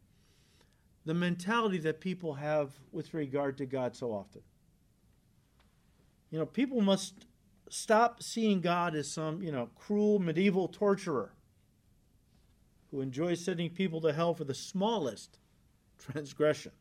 [1.04, 4.42] the mentality that people have with regard to God so often.
[6.30, 7.26] You know, people must
[7.68, 11.32] stop seeing God as some, you know, cruel medieval torturer
[12.90, 15.38] who enjoys sending people to hell for the smallest
[15.98, 16.72] transgression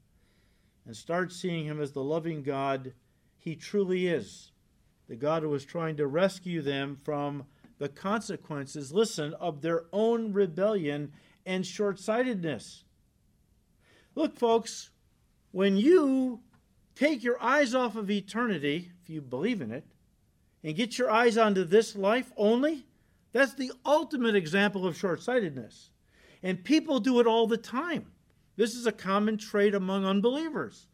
[0.85, 2.93] and start seeing him as the loving God
[3.37, 4.51] he truly is.
[5.07, 7.45] The God who is trying to rescue them from
[7.81, 11.11] the consequences, listen, of their own rebellion
[11.47, 12.83] and short sightedness.
[14.13, 14.91] Look, folks,
[15.49, 16.41] when you
[16.93, 19.83] take your eyes off of eternity, if you believe in it,
[20.63, 22.85] and get your eyes onto this life only,
[23.31, 25.89] that's the ultimate example of short sightedness.
[26.43, 28.11] And people do it all the time.
[28.57, 30.85] This is a common trait among unbelievers.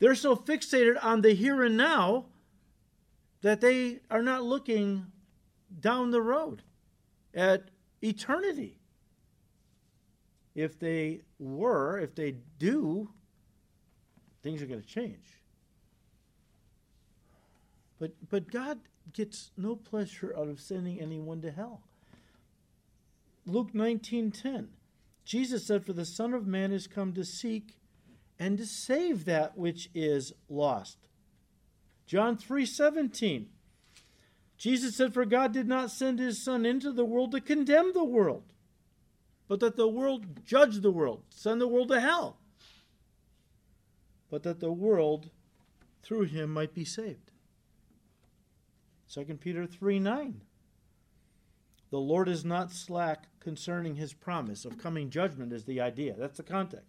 [0.00, 2.26] They're so fixated on the here and now
[3.40, 5.06] that they are not looking
[5.80, 6.62] down the road
[7.34, 7.70] at
[8.02, 8.78] eternity.
[10.54, 13.10] If they were, if they do,
[14.42, 15.42] things are going to change.
[17.98, 18.80] But, but God
[19.12, 21.82] gets no pleasure out of sending anyone to hell.
[23.46, 24.68] Luke 19:10.
[25.24, 27.76] Jesus said for the son of man is come to seek
[28.38, 30.98] and to save that which is lost.
[32.06, 33.46] John 3:17.
[34.56, 38.04] Jesus said for God did not send his son into the world to condemn the
[38.04, 38.44] world,
[39.48, 42.38] but that the world judge the world, send the world to hell.
[44.30, 45.30] But that the world
[46.02, 47.30] through him might be saved.
[49.12, 50.40] 2 Peter 3 9.
[51.90, 56.14] The Lord is not slack concerning his promise of coming judgment, is the idea.
[56.18, 56.88] That's the context.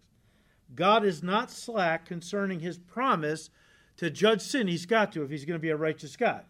[0.74, 3.50] God is not slack concerning his promise
[3.96, 4.66] to judge sin.
[4.66, 6.44] He's got to if he's going to be a righteous God.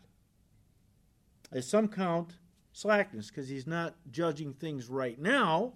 [1.50, 2.34] As some count
[2.72, 5.74] slackness because he's not judging things right now.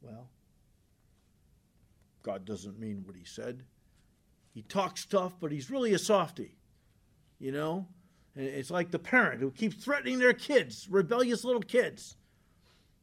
[0.00, 0.28] Well,
[2.22, 3.62] God doesn't mean what he said.
[4.52, 6.56] He talks tough, but he's really a softy.
[7.38, 7.86] You know?
[8.36, 12.16] And it's like the parent who keeps threatening their kids, rebellious little kids.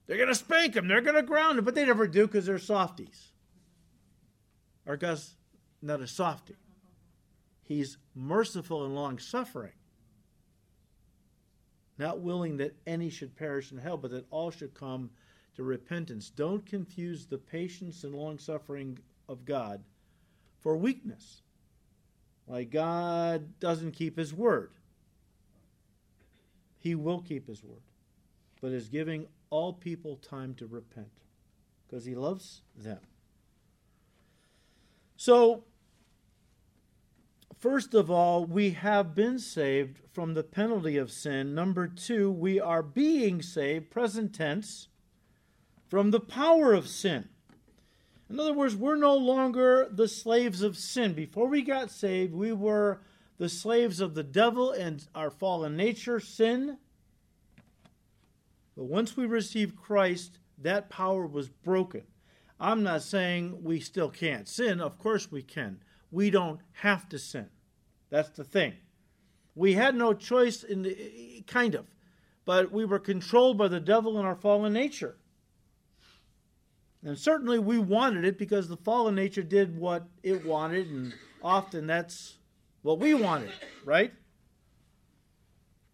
[0.07, 2.45] They're going to spank them, they're going to ground them, but they never do because
[2.45, 3.31] they're softies.
[4.85, 5.35] Our God's
[5.81, 6.55] not a softy.
[7.61, 9.71] He's merciful and long suffering,
[12.01, 15.09] not willing that any should perish in hell, but that all should come
[15.55, 16.29] to repentance.
[16.29, 18.97] Don't confuse the patience and long suffering
[19.29, 19.83] of God
[20.59, 21.43] for weakness.
[22.47, 24.71] Like God doesn't keep his word.
[26.79, 27.83] He will keep his word,
[28.59, 31.21] but is giving all people time to repent
[31.87, 32.99] because he loves them.
[35.17, 35.65] So,
[37.61, 41.53] first of all, we have been saved from the penalty of sin.
[41.53, 44.87] Number two, we are being saved, present tense,
[45.87, 47.29] from the power of sin.
[48.29, 51.13] In other words, we're no longer the slaves of sin.
[51.13, 53.01] Before we got saved, we were
[53.37, 56.77] the slaves of the devil and our fallen nature, sin.
[58.75, 62.03] But once we received Christ, that power was broken.
[62.59, 64.79] I'm not saying we still can't sin.
[64.79, 65.81] Of course we can.
[66.11, 67.47] We don't have to sin.
[68.09, 68.73] That's the thing.
[69.55, 71.85] We had no choice in the kind of,
[72.45, 75.17] but we were controlled by the devil and our fallen nature.
[77.03, 81.87] And certainly we wanted it because the fallen nature did what it wanted, and often
[81.87, 82.37] that's
[82.81, 83.51] what we wanted,
[83.85, 84.13] right?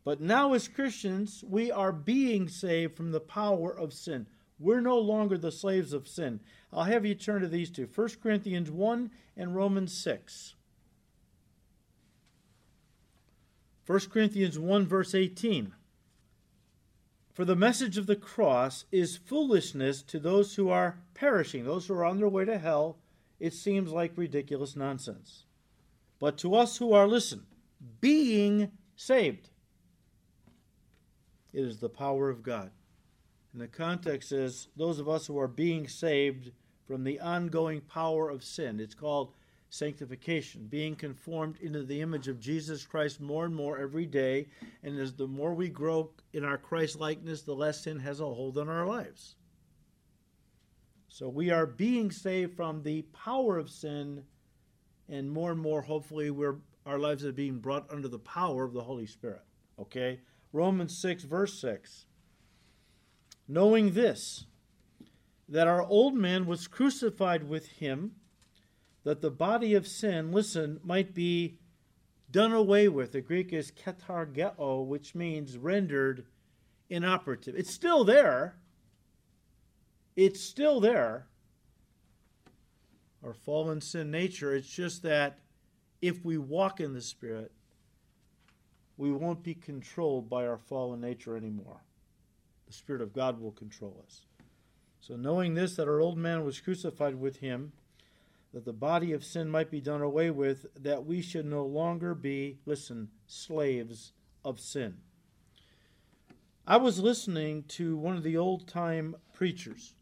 [0.04, 4.26] But now, as Christians, we are being saved from the power of sin.
[4.60, 6.40] We're no longer the slaves of sin.
[6.72, 10.56] I'll have you turn to these two 1 Corinthians 1 and Romans 6.
[13.86, 15.74] 1 Corinthians 1, verse 18.
[17.34, 21.94] For the message of the cross is foolishness to those who are perishing, those who
[21.94, 22.98] are on their way to hell.
[23.40, 25.46] It seems like ridiculous nonsense.
[26.20, 27.46] But to us who are, listen,
[28.02, 29.50] being saved,
[31.54, 32.72] it is the power of God.
[33.58, 36.52] And the context is those of us who are being saved
[36.86, 38.80] from the ongoing power of sin.
[38.80, 39.34] It's called
[39.72, 44.46] sanctification, being conformed into the image of Jesus Christ more and more every day.
[44.84, 48.26] And as the more we grow in our Christ likeness, the less sin has a
[48.26, 49.38] hold on our lives.
[51.08, 54.24] So we are being saved from the power of sin,
[55.10, 58.74] and more and more, hopefully, we're, our lives are being brought under the power of
[58.74, 59.42] the Holy Spirit.
[59.80, 60.20] Okay?
[60.54, 62.06] Romans 6, verse 6.
[63.48, 64.46] Knowing this,
[65.48, 68.12] that our old man was crucified with him
[69.04, 71.58] that the body of sin, listen, might be
[72.30, 73.14] done away with.
[73.14, 76.26] The Greek is katargeo, which means rendered
[76.90, 77.56] inoperative.
[77.56, 78.58] It's still there.
[80.18, 81.28] It's still there.
[83.24, 84.54] Our fallen sin nature.
[84.54, 85.40] It's just that
[86.02, 87.54] if we walk in the Spirit,
[88.98, 91.82] we won't be controlled by our fallen nature anymore.
[92.68, 94.26] The Spirit of God will control us.
[95.00, 97.72] So, knowing this, that our old man was crucified with him,
[98.54, 102.14] that the body of sin might be done away with, that we should no longer
[102.14, 104.12] be, listen, slaves
[104.44, 104.98] of sin.
[106.66, 109.94] I was listening to one of the old time preachers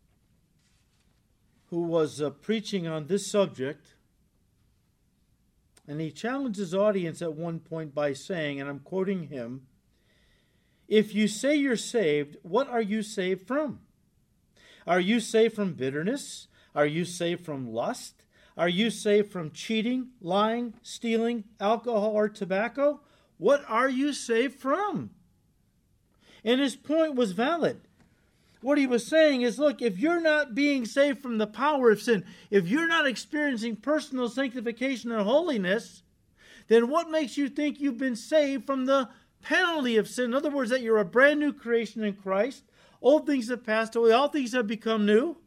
[1.69, 3.95] who was uh, preaching on this subject,
[5.87, 9.67] and he challenged his audience at one point by saying, and I'm quoting him,
[10.87, 13.79] If you say you're saved, what are you saved from?
[14.85, 16.47] Are you saved from bitterness?
[16.75, 18.23] Are you saved from lust?
[18.57, 23.01] Are you saved from cheating, lying, stealing, alcohol, or tobacco?
[23.37, 25.09] What are you saved from?
[26.43, 27.81] And his point was valid.
[28.61, 32.01] What he was saying is look, if you're not being saved from the power of
[32.01, 36.03] sin, if you're not experiencing personal sanctification and holiness,
[36.67, 39.09] then what makes you think you've been saved from the
[39.45, 40.25] penalty of sin?
[40.25, 42.63] In other words, that you're a brand new creation in Christ.
[43.01, 45.37] Old things have passed away, all things have become new.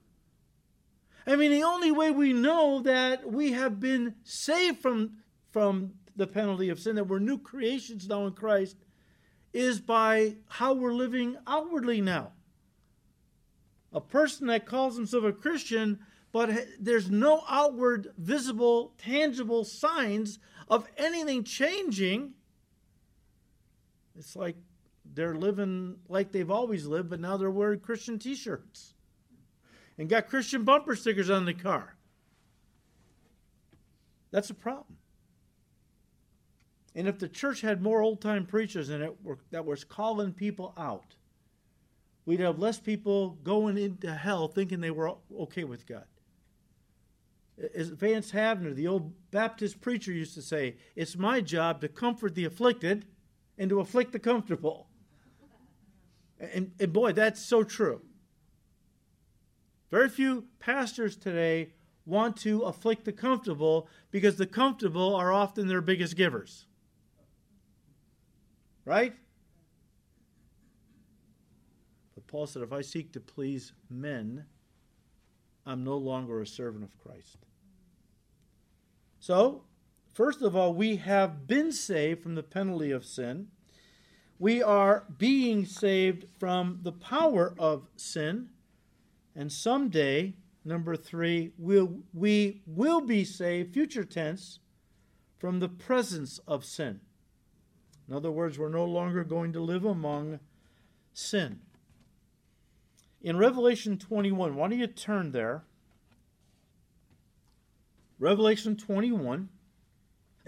[1.27, 5.19] I mean, the only way we know that we have been saved from,
[5.51, 8.77] from the penalty of sin, that we're new creations now in Christ,
[9.53, 12.33] is by how we're living outwardly now.
[13.93, 15.99] A person that calls himself a Christian,
[16.33, 20.39] but there's no outward, visible, tangible signs
[20.69, 22.35] of anything changing,
[24.19, 24.57] it's like
[25.15, 28.95] they're living like they've always lived, but now they're wearing Christian t shirts
[29.97, 31.97] and got Christian bumper stickers on the car.
[34.31, 34.99] That's a problem.
[36.95, 39.17] And if the church had more old time preachers in it
[39.51, 41.15] that was calling people out,
[42.27, 46.07] we'd have less people going into hell thinking they were okay with God.
[47.75, 52.35] As Vance Havner, the old Baptist preacher, used to say, It's my job to comfort
[52.35, 53.07] the afflicted
[53.59, 54.89] and to afflict the comfortable.
[56.41, 58.01] And, and boy, that's so true.
[59.91, 61.73] Very few pastors today
[62.07, 66.67] want to afflict the comfortable because the comfortable are often their biggest givers.
[68.85, 69.15] Right?
[72.15, 74.47] But Paul said, if I seek to please men,
[75.67, 77.39] I'm no longer a servant of Christ.
[79.21, 79.65] So,
[80.19, 83.47] first of all, we have been saved from the penalty of sin.
[84.41, 88.49] We are being saved from the power of sin.
[89.37, 94.59] And someday, number three, we'll, we will be saved, future tense,
[95.39, 96.99] from the presence of sin.
[98.09, 100.41] In other words, we're no longer going to live among
[101.15, 101.61] sin.
[103.23, 105.63] In Revelation 21, why don't you turn there?
[108.19, 109.51] Revelation 21.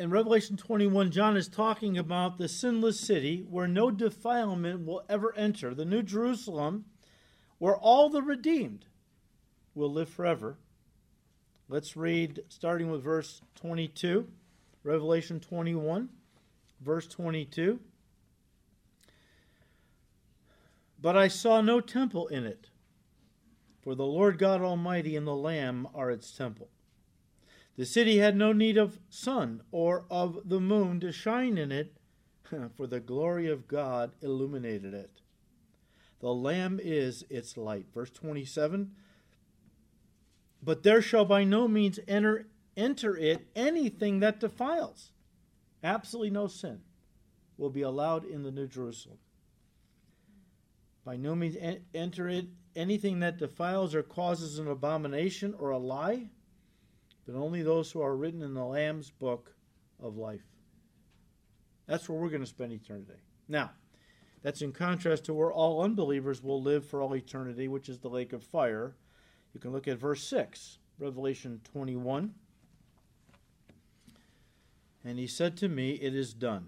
[0.00, 5.36] In Revelation 21, John is talking about the sinless city where no defilement will ever
[5.36, 6.86] enter, the New Jerusalem
[7.58, 8.86] where all the redeemed
[9.74, 10.56] will live forever.
[11.68, 14.26] Let's read starting with verse 22,
[14.84, 16.08] Revelation 21,
[16.80, 17.78] verse 22.
[20.98, 22.70] But I saw no temple in it,
[23.82, 26.70] for the Lord God Almighty and the Lamb are its temple.
[27.80, 31.96] The city had no need of sun or of the moon to shine in it,
[32.76, 35.22] for the glory of God illuminated it.
[36.20, 37.86] The Lamb is its light.
[37.94, 38.90] Verse 27
[40.62, 45.12] But there shall by no means enter, enter it anything that defiles.
[45.82, 46.82] Absolutely no sin
[47.56, 49.16] will be allowed in the New Jerusalem.
[51.02, 51.56] By no means
[51.94, 52.44] enter it
[52.76, 56.28] anything that defiles or causes an abomination or a lie,
[57.30, 59.54] but only those who are written in the Lamb's book
[60.02, 60.42] of life.
[61.86, 63.20] That's where we're going to spend eternity.
[63.48, 63.70] Now,
[64.42, 68.08] that's in contrast to where all unbelievers will live for all eternity, which is the
[68.08, 68.96] lake of fire.
[69.54, 72.34] You can look at verse 6, Revelation 21.
[75.04, 76.66] And he said to me, It is done.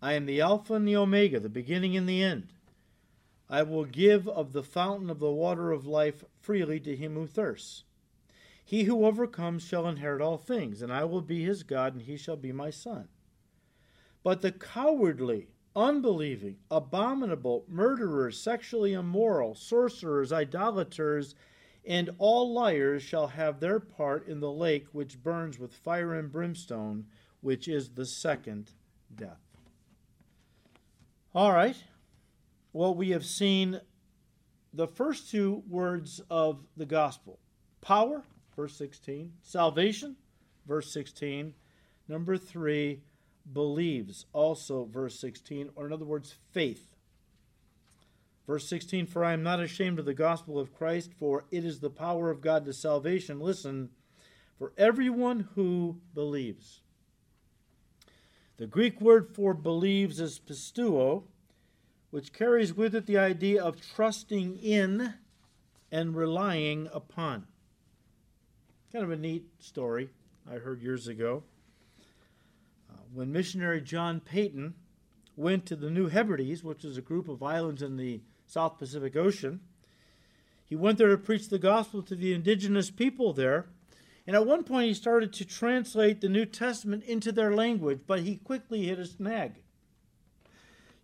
[0.00, 2.52] I am the Alpha and the Omega, the beginning and the end.
[3.50, 7.26] I will give of the fountain of the water of life freely to him who
[7.26, 7.82] thirsts.
[8.68, 12.18] He who overcomes shall inherit all things, and I will be his God, and he
[12.18, 13.08] shall be my son.
[14.22, 21.34] But the cowardly, unbelieving, abominable, murderers, sexually immoral, sorcerers, idolaters,
[21.86, 26.30] and all liars shall have their part in the lake which burns with fire and
[26.30, 27.06] brimstone,
[27.40, 28.72] which is the second
[29.14, 29.40] death.
[31.34, 31.82] All right.
[32.74, 33.80] Well, we have seen
[34.74, 37.38] the first two words of the gospel
[37.80, 38.24] power,
[38.58, 40.16] verse 16, salvation,
[40.66, 41.54] verse 16.
[42.08, 43.02] Number three,
[43.52, 46.96] believes, also verse 16, or in other words, faith.
[48.48, 51.78] Verse 16, for I am not ashamed of the gospel of Christ, for it is
[51.78, 53.38] the power of God to salvation.
[53.38, 53.90] Listen,
[54.58, 56.80] for everyone who believes.
[58.56, 61.22] The Greek word for believes is pisteuo,
[62.10, 65.14] which carries with it the idea of trusting in
[65.92, 67.46] and relying upon.
[68.92, 70.10] Kind of a neat story
[70.50, 71.42] I heard years ago.
[72.90, 74.74] Uh, when missionary John Paton
[75.36, 79.14] went to the New Hebrides, which is a group of islands in the South Pacific
[79.16, 79.60] Ocean,
[80.64, 83.66] he went there to preach the gospel to the indigenous people there
[84.28, 88.20] and at one point, he started to translate the New Testament into their language, but
[88.20, 89.54] he quickly hit a snag.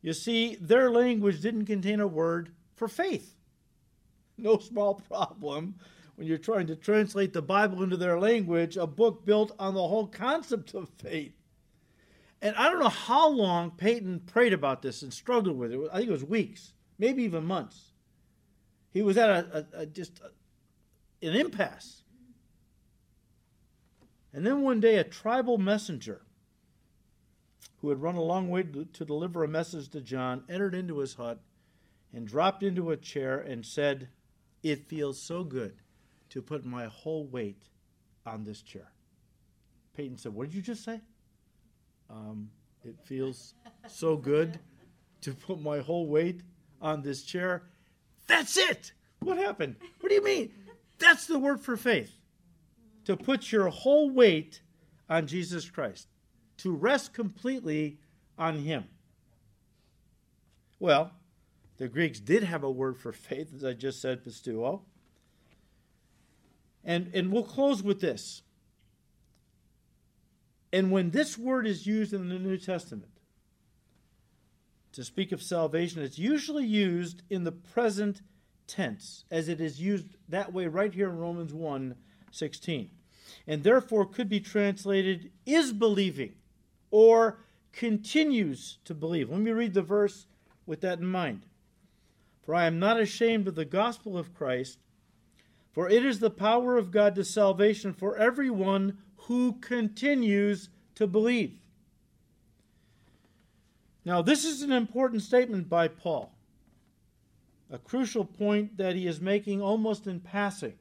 [0.03, 3.35] You see, their language didn't contain a word for faith.
[4.37, 5.77] No small problem
[6.17, 9.87] when you're trying to translate the Bible into their language, a book built on the
[9.87, 11.35] whole concept of faith.
[12.41, 15.81] And I don't know how long Paton prayed about this and struggled with it.
[15.93, 17.93] I think it was weeks, maybe even months.
[18.93, 22.03] He was at a, a, a just a, an impasse.
[24.33, 26.23] And then one day, a tribal messenger
[27.81, 30.99] who had run a long way to, to deliver a message to John entered into
[30.99, 31.41] his hut
[32.13, 34.09] and dropped into a chair and said,
[34.63, 35.81] It feels so good
[36.35, 37.63] to put my whole weight
[38.27, 38.91] on this chair.
[39.97, 41.01] Paton said, What did you just say?
[42.11, 42.51] Um,
[42.85, 43.55] it feels
[43.87, 44.59] so good
[45.21, 46.43] to put my whole weight
[46.83, 47.63] on this chair.
[48.27, 48.93] That's it.
[49.21, 49.77] What happened?
[50.01, 50.51] What do you mean?
[50.99, 52.19] That's the word for faith
[53.05, 54.61] to put your whole weight
[55.09, 56.09] on Jesus Christ,
[56.59, 58.01] to rest completely
[58.37, 58.85] on Him.
[60.81, 61.13] Well,
[61.77, 64.81] the Greeks did have a word for faith, as I just said, pisteuo.
[66.85, 68.43] And, and we'll close with this.
[70.73, 73.13] And when this word is used in the New Testament
[74.93, 78.23] to speak of salvation, it's usually used in the present
[78.67, 81.95] tense, as it is used that way right here in Romans 1
[82.33, 82.91] 16,
[83.47, 86.35] and therefore could be translated is believing
[86.91, 87.39] or
[87.73, 89.31] continues to believe.
[89.31, 90.27] Let me read the verse
[90.67, 91.47] with that in mind.
[92.43, 94.79] For I am not ashamed of the gospel of Christ,
[95.75, 101.59] for it is the power of God to salvation for everyone who continues to believe.
[104.05, 106.33] Now, this is an important statement by Paul,
[107.71, 110.75] a crucial point that he is making almost in passing.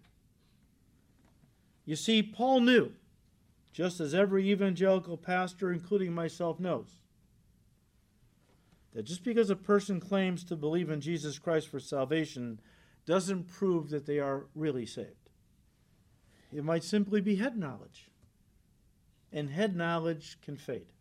[1.85, 2.91] You see, Paul knew,
[3.71, 6.99] just as every evangelical pastor, including myself, knows,
[8.93, 12.59] that just because a person claims to believe in Jesus Christ for salvation
[13.05, 15.29] doesn't prove that they are really saved.
[16.51, 18.09] It might simply be head knowledge.
[19.31, 20.91] And head knowledge can fade.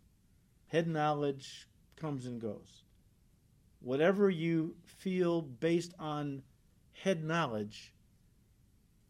[0.69, 2.83] Head knowledge comes and goes.
[3.81, 6.43] Whatever you feel based on
[6.93, 7.93] head knowledge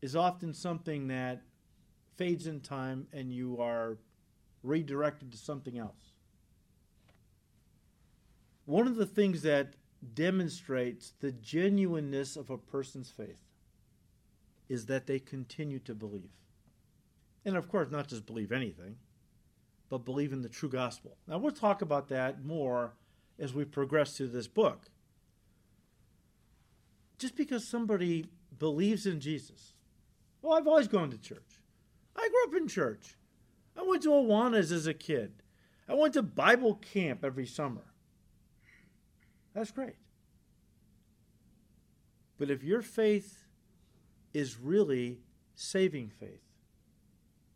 [0.01, 1.43] is often something that
[2.17, 3.99] fades in time and you are
[4.63, 6.13] redirected to something else.
[8.65, 9.75] One of the things that
[10.15, 13.43] demonstrates the genuineness of a person's faith
[14.69, 16.31] is that they continue to believe.
[17.45, 18.97] And of course, not just believe anything,
[19.89, 21.17] but believe in the true gospel.
[21.27, 22.95] Now, we'll talk about that more
[23.39, 24.87] as we progress through this book.
[27.19, 28.27] Just because somebody
[28.59, 29.75] believes in Jesus,
[30.41, 31.61] well, I've always gone to church.
[32.17, 33.17] I grew up in church.
[33.77, 35.43] I went to Awanas as a kid.
[35.89, 37.92] I went to Bible camp every summer.
[39.55, 39.97] That's great.
[42.39, 43.45] But if your faith
[44.33, 45.19] is really
[45.55, 46.43] saving faith,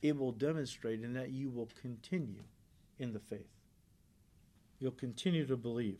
[0.02, 2.44] it will demonstrate in that you will continue
[2.98, 3.50] in the faith.
[4.78, 5.98] You'll continue to believe.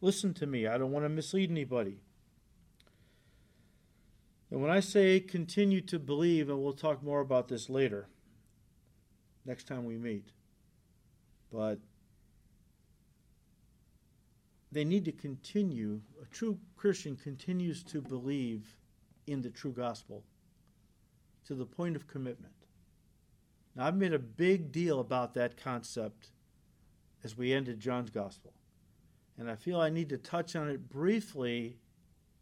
[0.00, 2.00] Listen to me, I don't want to mislead anybody.
[4.50, 8.08] And when I say continue to believe, and we'll talk more about this later,
[9.44, 10.30] next time we meet,
[11.52, 11.78] but
[14.76, 18.76] they need to continue, a true Christian continues to believe
[19.26, 20.22] in the true gospel
[21.46, 22.52] to the point of commitment.
[23.74, 26.28] Now, I've made a big deal about that concept
[27.24, 28.52] as we ended John's gospel.
[29.38, 31.76] And I feel I need to touch on it briefly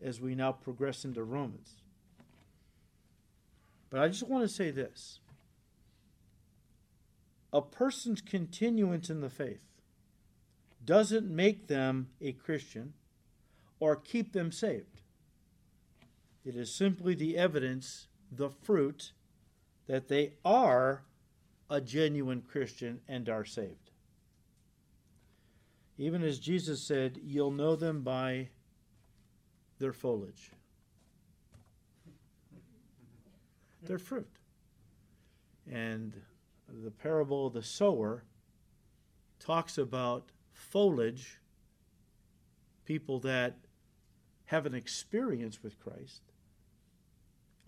[0.03, 1.83] as we now progress into Romans.
[3.91, 5.21] But I just want to say this
[7.53, 9.74] a person's continuance in the faith
[10.85, 12.95] doesn't make them a Christian
[13.81, 15.01] or keep them saved.
[16.45, 19.13] It is simply the evidence, the fruit,
[19.87, 21.03] that they are
[21.71, 23.91] a genuine Christian and are saved.
[25.97, 28.49] Even as Jesus said, You'll know them by
[29.79, 30.51] their foliage,
[33.83, 34.29] their fruit.
[35.71, 36.13] And
[36.69, 38.25] the parable of the sower
[39.39, 41.41] talks about foliage,
[42.85, 43.59] people that
[44.47, 46.23] have an experience with Christ,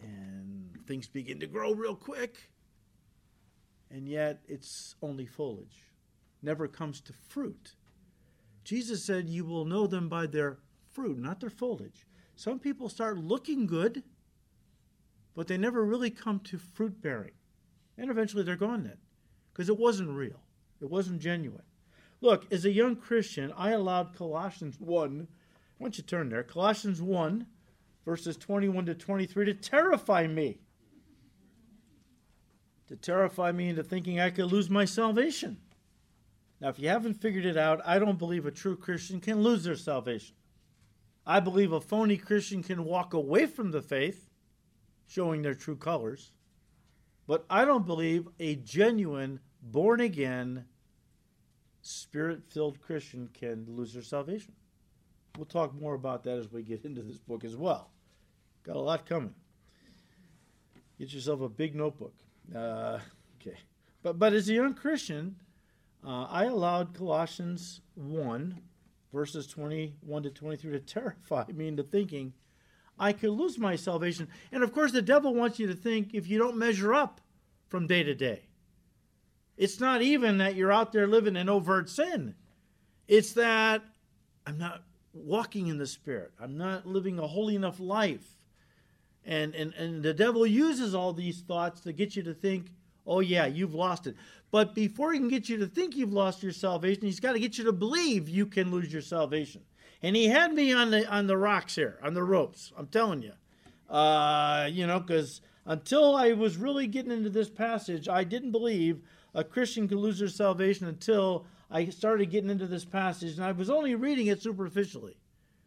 [0.00, 2.50] and things begin to grow real quick,
[3.90, 5.84] and yet it's only foliage,
[6.42, 7.74] never comes to fruit.
[8.64, 10.58] Jesus said, You will know them by their
[10.92, 12.06] fruit, not their foliage.
[12.34, 14.02] Some people start looking good,
[15.34, 17.32] but they never really come to fruit bearing.
[17.98, 18.98] And eventually they're gone then,
[19.52, 20.42] because it wasn't real,
[20.80, 21.62] it wasn't genuine.
[22.20, 25.28] Look, as a young Christian, I allowed Colossians 1,
[25.78, 26.42] why don't you turn there?
[26.42, 27.46] Colossians 1,
[28.04, 30.58] verses 21 to 23, to terrify me.
[32.88, 35.58] To terrify me into thinking I could lose my salvation.
[36.60, 39.64] Now, if you haven't figured it out, I don't believe a true Christian can lose
[39.64, 40.36] their salvation.
[41.26, 44.30] I believe a phony Christian can walk away from the faith,
[45.06, 46.32] showing their true colors.
[47.26, 50.64] But I don't believe a genuine, born again,
[51.86, 54.52] spirit filled Christian can lose their salvation.
[55.36, 57.90] We'll talk more about that as we get into this book as well.
[58.64, 59.34] Got a lot coming.
[60.98, 62.14] Get yourself a big notebook.
[62.54, 62.98] Uh,
[63.40, 63.58] okay.
[64.02, 65.36] But, but as a young Christian,
[66.04, 68.60] uh, I allowed Colossians 1,
[69.12, 72.32] verses 21 to 23, to terrify me into thinking
[72.98, 74.28] I could lose my salvation.
[74.50, 77.20] And of course, the devil wants you to think if you don't measure up
[77.68, 78.46] from day to day.
[79.56, 82.34] It's not even that you're out there living in overt sin.
[83.08, 83.82] It's that
[84.46, 84.82] I'm not
[85.12, 86.32] walking in the Spirit.
[86.38, 88.26] I'm not living a holy enough life.
[89.24, 92.66] And, and, and the devil uses all these thoughts to get you to think,
[93.06, 94.14] oh, yeah, you've lost it.
[94.50, 97.40] But before he can get you to think you've lost your salvation, he's got to
[97.40, 99.62] get you to believe you can lose your salvation.
[100.02, 102.72] And he had me on the on the rocks here, on the ropes.
[102.76, 103.32] I'm telling you,
[103.92, 109.00] uh, you know, because until I was really getting into this passage, I didn't believe
[109.36, 113.52] a Christian could lose their salvation until I started getting into this passage, and I
[113.52, 115.18] was only reading it superficially.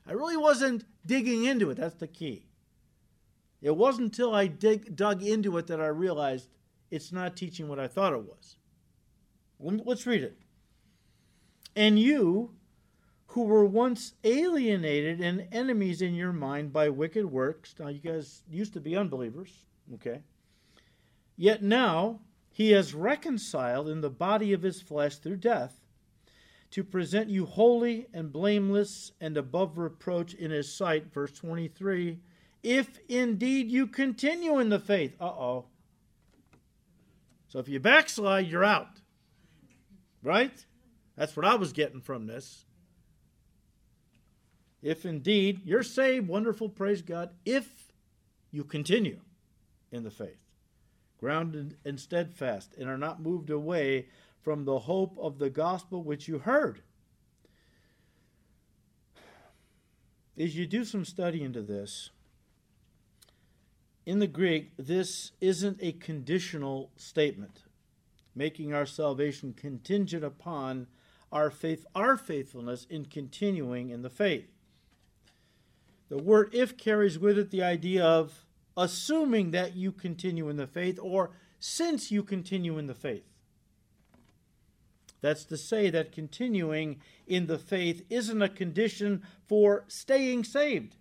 [0.08, 1.78] I really wasn't digging into it.
[1.78, 2.48] That's the key.
[3.62, 6.50] It wasn't until I dig, dug into it that I realized
[6.90, 8.56] it's not teaching what I thought it was.
[9.60, 10.40] Let's read it.
[11.76, 12.56] And you,
[13.28, 18.42] who were once alienated and enemies in your mind by wicked works, now you guys
[18.50, 19.52] used to be unbelievers,
[19.94, 20.24] okay?
[21.38, 22.22] Yet now,
[22.60, 25.80] he has reconciled in the body of his flesh through death
[26.72, 31.14] to present you holy and blameless and above reproach in his sight.
[31.14, 32.20] Verse 23
[32.62, 35.16] If indeed you continue in the faith.
[35.22, 35.66] Uh oh.
[37.48, 39.00] So if you backslide, you're out.
[40.22, 40.66] Right?
[41.16, 42.66] That's what I was getting from this.
[44.82, 47.94] If indeed you're saved, wonderful, praise God, if
[48.52, 49.22] you continue
[49.94, 50.49] in the faith
[51.20, 54.08] grounded and steadfast, and are not moved away
[54.42, 56.82] from the hope of the gospel which you heard.
[60.38, 62.12] As you do some study into this,
[64.06, 67.64] in the Greek, this isn't a conditional statement,
[68.34, 70.88] making our salvation contingent upon
[71.32, 74.50] our faith, our faithfulness in continuing in the faith.
[76.08, 78.46] The word if carries with it the idea of
[78.80, 83.26] assuming that you continue in the faith or since you continue in the faith.
[85.20, 90.96] That's to say that continuing in the faith isn't a condition for staying saved.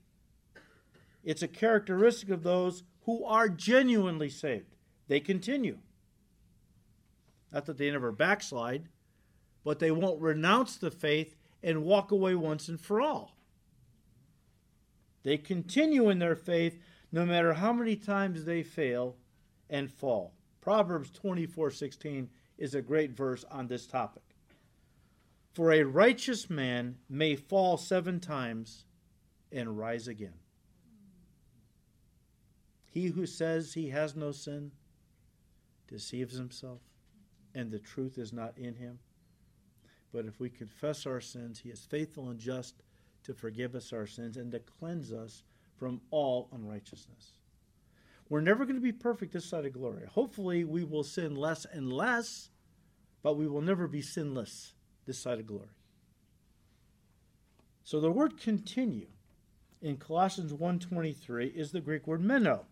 [1.22, 4.74] It's a characteristic of those who are genuinely saved.
[5.06, 5.78] They continue.
[7.52, 8.88] Not that they never backslide,
[9.62, 13.36] but they won't renounce the faith and walk away once and for all.
[15.22, 19.16] They continue in their faith no matter how many times they fail
[19.70, 20.34] and fall.
[20.60, 22.28] Proverbs 24:16
[22.58, 24.22] is a great verse on this topic.
[25.52, 28.84] For a righteous man may fall 7 times
[29.50, 30.38] and rise again.
[32.86, 34.72] He who says he has no sin
[35.86, 36.82] deceives himself,
[37.54, 38.98] and the truth is not in him.
[40.12, 42.82] But if we confess our sins, he is faithful and just
[43.24, 45.42] to forgive us our sins and to cleanse us
[45.78, 47.32] from all unrighteousness.
[48.28, 50.06] We're never going to be perfect this side of glory.
[50.06, 52.50] Hopefully, we will sin less and less,
[53.22, 54.72] but we will never be sinless
[55.06, 55.68] this side of glory.
[57.84, 59.06] So the word continue
[59.80, 62.66] in Colossians 1:23 is the Greek word meno,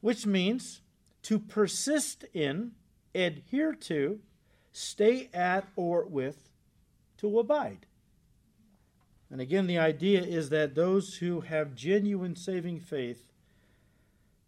[0.00, 0.82] which means
[1.22, 2.72] to persist in,
[3.14, 4.20] adhere to,
[4.72, 6.50] stay at or with,
[7.18, 7.86] to abide.
[9.30, 13.30] And again, the idea is that those who have genuine saving faith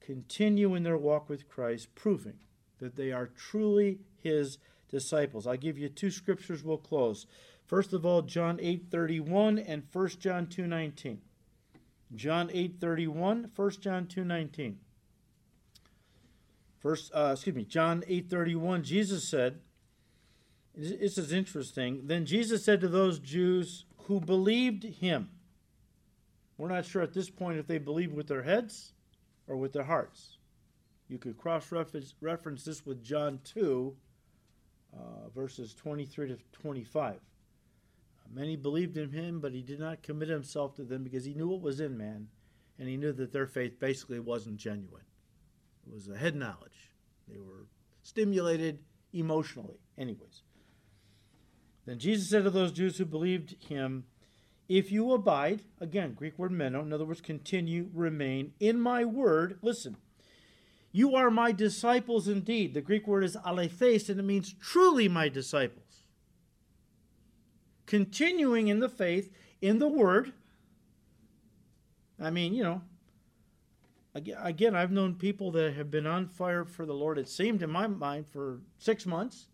[0.00, 2.40] continue in their walk with Christ, proving
[2.78, 4.58] that they are truly his
[4.90, 5.46] disciples.
[5.46, 7.26] I'll give you two scriptures we'll close.
[7.64, 11.20] First of all, John 8:31 and 1 John 2:19.
[12.14, 14.78] John 8:31, 1 John 2:19.
[16.78, 18.82] First, uh, excuse me, John 8:31.
[18.82, 19.60] Jesus said,
[20.74, 25.28] "This is interesting." Then Jesus said to those Jews who believed him.
[26.58, 28.92] We're not sure at this point if they believed with their heads
[29.46, 30.38] or with their hearts.
[31.08, 33.94] You could cross reference this with John 2,
[34.94, 37.16] uh, verses 23 to 25.
[38.34, 41.48] Many believed in him, but he did not commit himself to them because he knew
[41.48, 42.28] what was in man,
[42.78, 45.04] and he knew that their faith basically wasn't genuine.
[45.86, 46.90] It was a head knowledge.
[47.28, 47.66] They were
[48.02, 48.78] stimulated
[49.12, 50.42] emotionally, anyways.
[51.84, 54.04] Then Jesus said to those Jews who believed him,
[54.68, 59.58] If you abide, again, Greek word meno, in other words, continue, remain, in my word,
[59.62, 59.96] listen,
[60.92, 62.74] you are my disciples indeed.
[62.74, 66.04] The Greek word is alethes, and it means truly my disciples.
[67.86, 70.32] Continuing in the faith, in the word.
[72.20, 72.82] I mean, you know,
[74.14, 77.70] again, I've known people that have been on fire for the Lord, it seemed in
[77.70, 79.48] my mind, for six months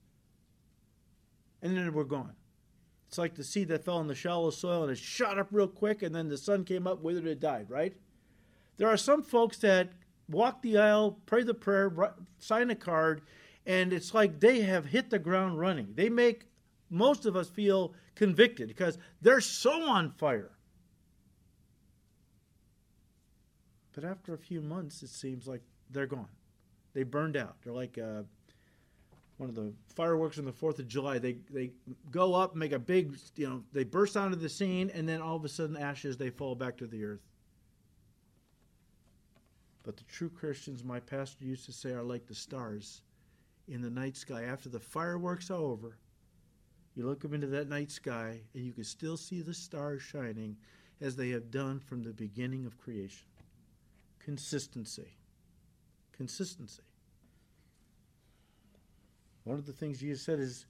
[1.62, 2.34] and then we're gone.
[3.08, 5.68] It's like the seed that fell in the shallow soil and it shot up real
[5.68, 7.94] quick, and then the sun came up, withered, it died, right?
[8.76, 9.92] There are some folks that
[10.28, 11.92] walk the aisle, pray the prayer,
[12.38, 13.22] sign a card,
[13.66, 15.88] and it's like they have hit the ground running.
[15.94, 16.46] They make
[16.90, 20.52] most of us feel convicted because they're so on fire.
[23.94, 26.28] But after a few months, it seems like they're gone.
[26.94, 27.56] They burned out.
[27.62, 28.22] They're like uh,
[29.38, 31.18] one of the fireworks on the Fourth of July.
[31.18, 31.70] They they
[32.10, 35.36] go up, make a big, you know, they burst onto the scene, and then all
[35.36, 37.22] of a sudden, ashes they fall back to the earth.
[39.84, 43.02] But the true Christians, my pastor used to say, are like the stars
[43.68, 44.42] in the night sky.
[44.42, 45.96] After the fireworks are over,
[46.94, 50.56] you look up into that night sky, and you can still see the stars shining
[51.00, 53.28] as they have done from the beginning of creation.
[54.18, 55.16] Consistency.
[56.12, 56.82] Consistency.
[59.48, 60.66] One of the things Jesus said is,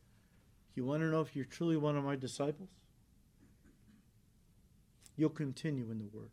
[0.76, 2.70] You want to know if you're truly one of my disciples?
[5.16, 6.30] You'll continue in the Word.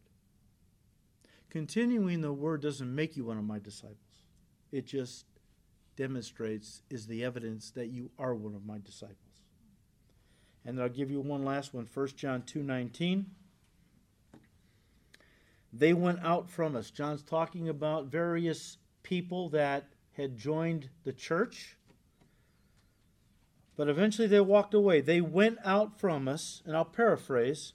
[1.49, 3.97] Continuing the Word doesn't make you one of my disciples.
[4.71, 5.25] It just
[5.95, 9.41] demonstrates, is the evidence that you are one of my disciples.
[10.63, 13.25] And I'll give you one last one, 1 John 2 19.
[15.73, 16.91] They went out from us.
[16.91, 21.75] John's talking about various people that had joined the church
[23.78, 25.01] but eventually they walked away.
[25.01, 27.73] They went out from us, and I'll paraphrase,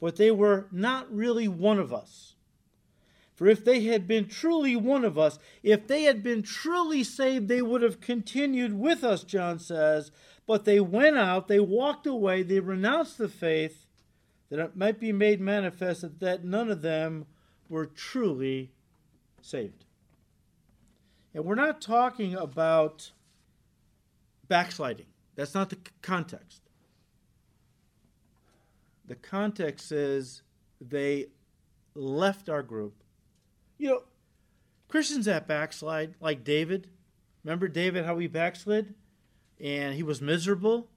[0.00, 2.34] but they were not really one of us.
[3.34, 7.48] For if they had been truly one of us, if they had been truly saved,
[7.48, 10.10] they would have continued with us, John says.
[10.46, 13.86] But they went out, they walked away, they renounced the faith,
[14.50, 17.24] that it might be made manifest that none of them
[17.68, 18.72] were truly
[19.40, 19.84] saved.
[21.32, 23.12] And we're not talking about
[24.50, 25.06] backsliding.
[25.36, 26.60] That's not the context.
[29.06, 30.42] The context is
[30.80, 31.28] they
[31.94, 33.02] left our group.
[33.78, 34.02] You know,
[34.88, 36.88] Christians that backslide, like David.
[37.44, 38.94] Remember David, how he backslid?
[39.60, 40.88] And he was miserable.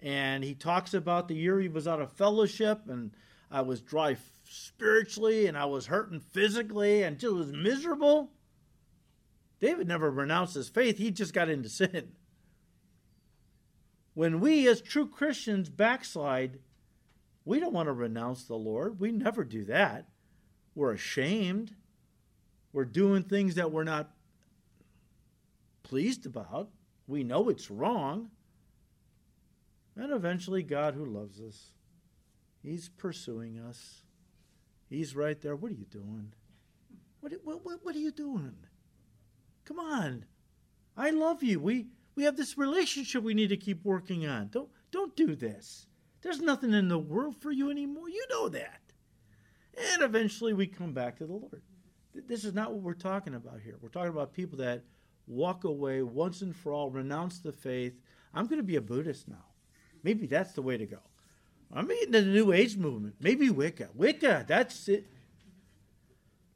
[0.00, 3.12] And he talks about the year he was out of fellowship, and
[3.48, 8.32] I was dry spiritually, and I was hurting physically, and just was miserable.
[9.60, 12.12] David never renounced his faith, he just got into sin.
[14.14, 16.58] When we, as true Christians, backslide,
[17.44, 19.00] we don't want to renounce the Lord.
[19.00, 20.08] We never do that.
[20.74, 21.74] we're ashamed.
[22.72, 24.10] We're doing things that we're not
[25.82, 26.70] pleased about.
[27.06, 28.30] We know it's wrong.
[29.96, 31.72] And eventually, God, who loves us,
[32.62, 34.02] He's pursuing us.
[34.88, 35.56] He's right there.
[35.56, 36.32] What are you doing?
[37.20, 38.56] What, what, what, are you doing?
[39.64, 40.24] Come on.
[40.96, 41.60] I love you.
[41.60, 44.48] We, we have this relationship we need to keep working on.
[44.48, 45.86] Don't, don't do this.
[46.22, 48.08] There's nothing in the world for you anymore.
[48.08, 48.80] You know that.
[49.76, 51.62] And eventually we come back to the Lord.
[52.14, 53.76] This is not what we're talking about here.
[53.80, 54.84] We're talking about people that
[55.26, 57.94] walk away once and for all, renounce the faith.
[58.34, 59.44] I'm going to be a Buddhist now.
[60.02, 60.98] Maybe that's the way to go.
[61.72, 63.16] I'm in the New Age movement.
[63.20, 63.88] Maybe Wicca.
[63.94, 65.06] Wicca, that's it.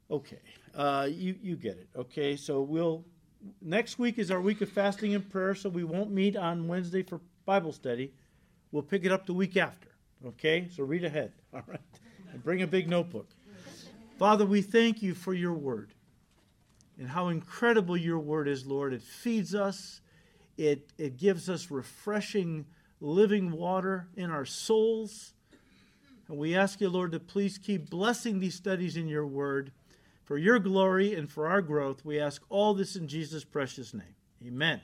[0.09, 0.39] Okay,
[0.75, 1.89] uh, you you get it.
[1.95, 3.03] Okay, so we'll
[3.61, 7.03] next week is our week of fasting and prayer, so we won't meet on Wednesday
[7.03, 8.13] for Bible study.
[8.71, 9.89] We'll pick it up the week after.
[10.25, 11.33] Okay, so read ahead.
[11.53, 11.79] All right,
[12.31, 13.27] and bring a big notebook.
[14.17, 15.93] Father, we thank you for your word
[16.97, 18.93] and how incredible your word is, Lord.
[18.93, 20.01] It feeds us.
[20.57, 22.65] It it gives us refreshing
[22.99, 25.33] living water in our souls.
[26.27, 29.71] And we ask you, Lord, to please keep blessing these studies in your word
[30.27, 32.03] for your glory and for our growth.
[32.03, 34.15] We ask all this in Jesus' precious name.
[34.45, 34.81] Amen.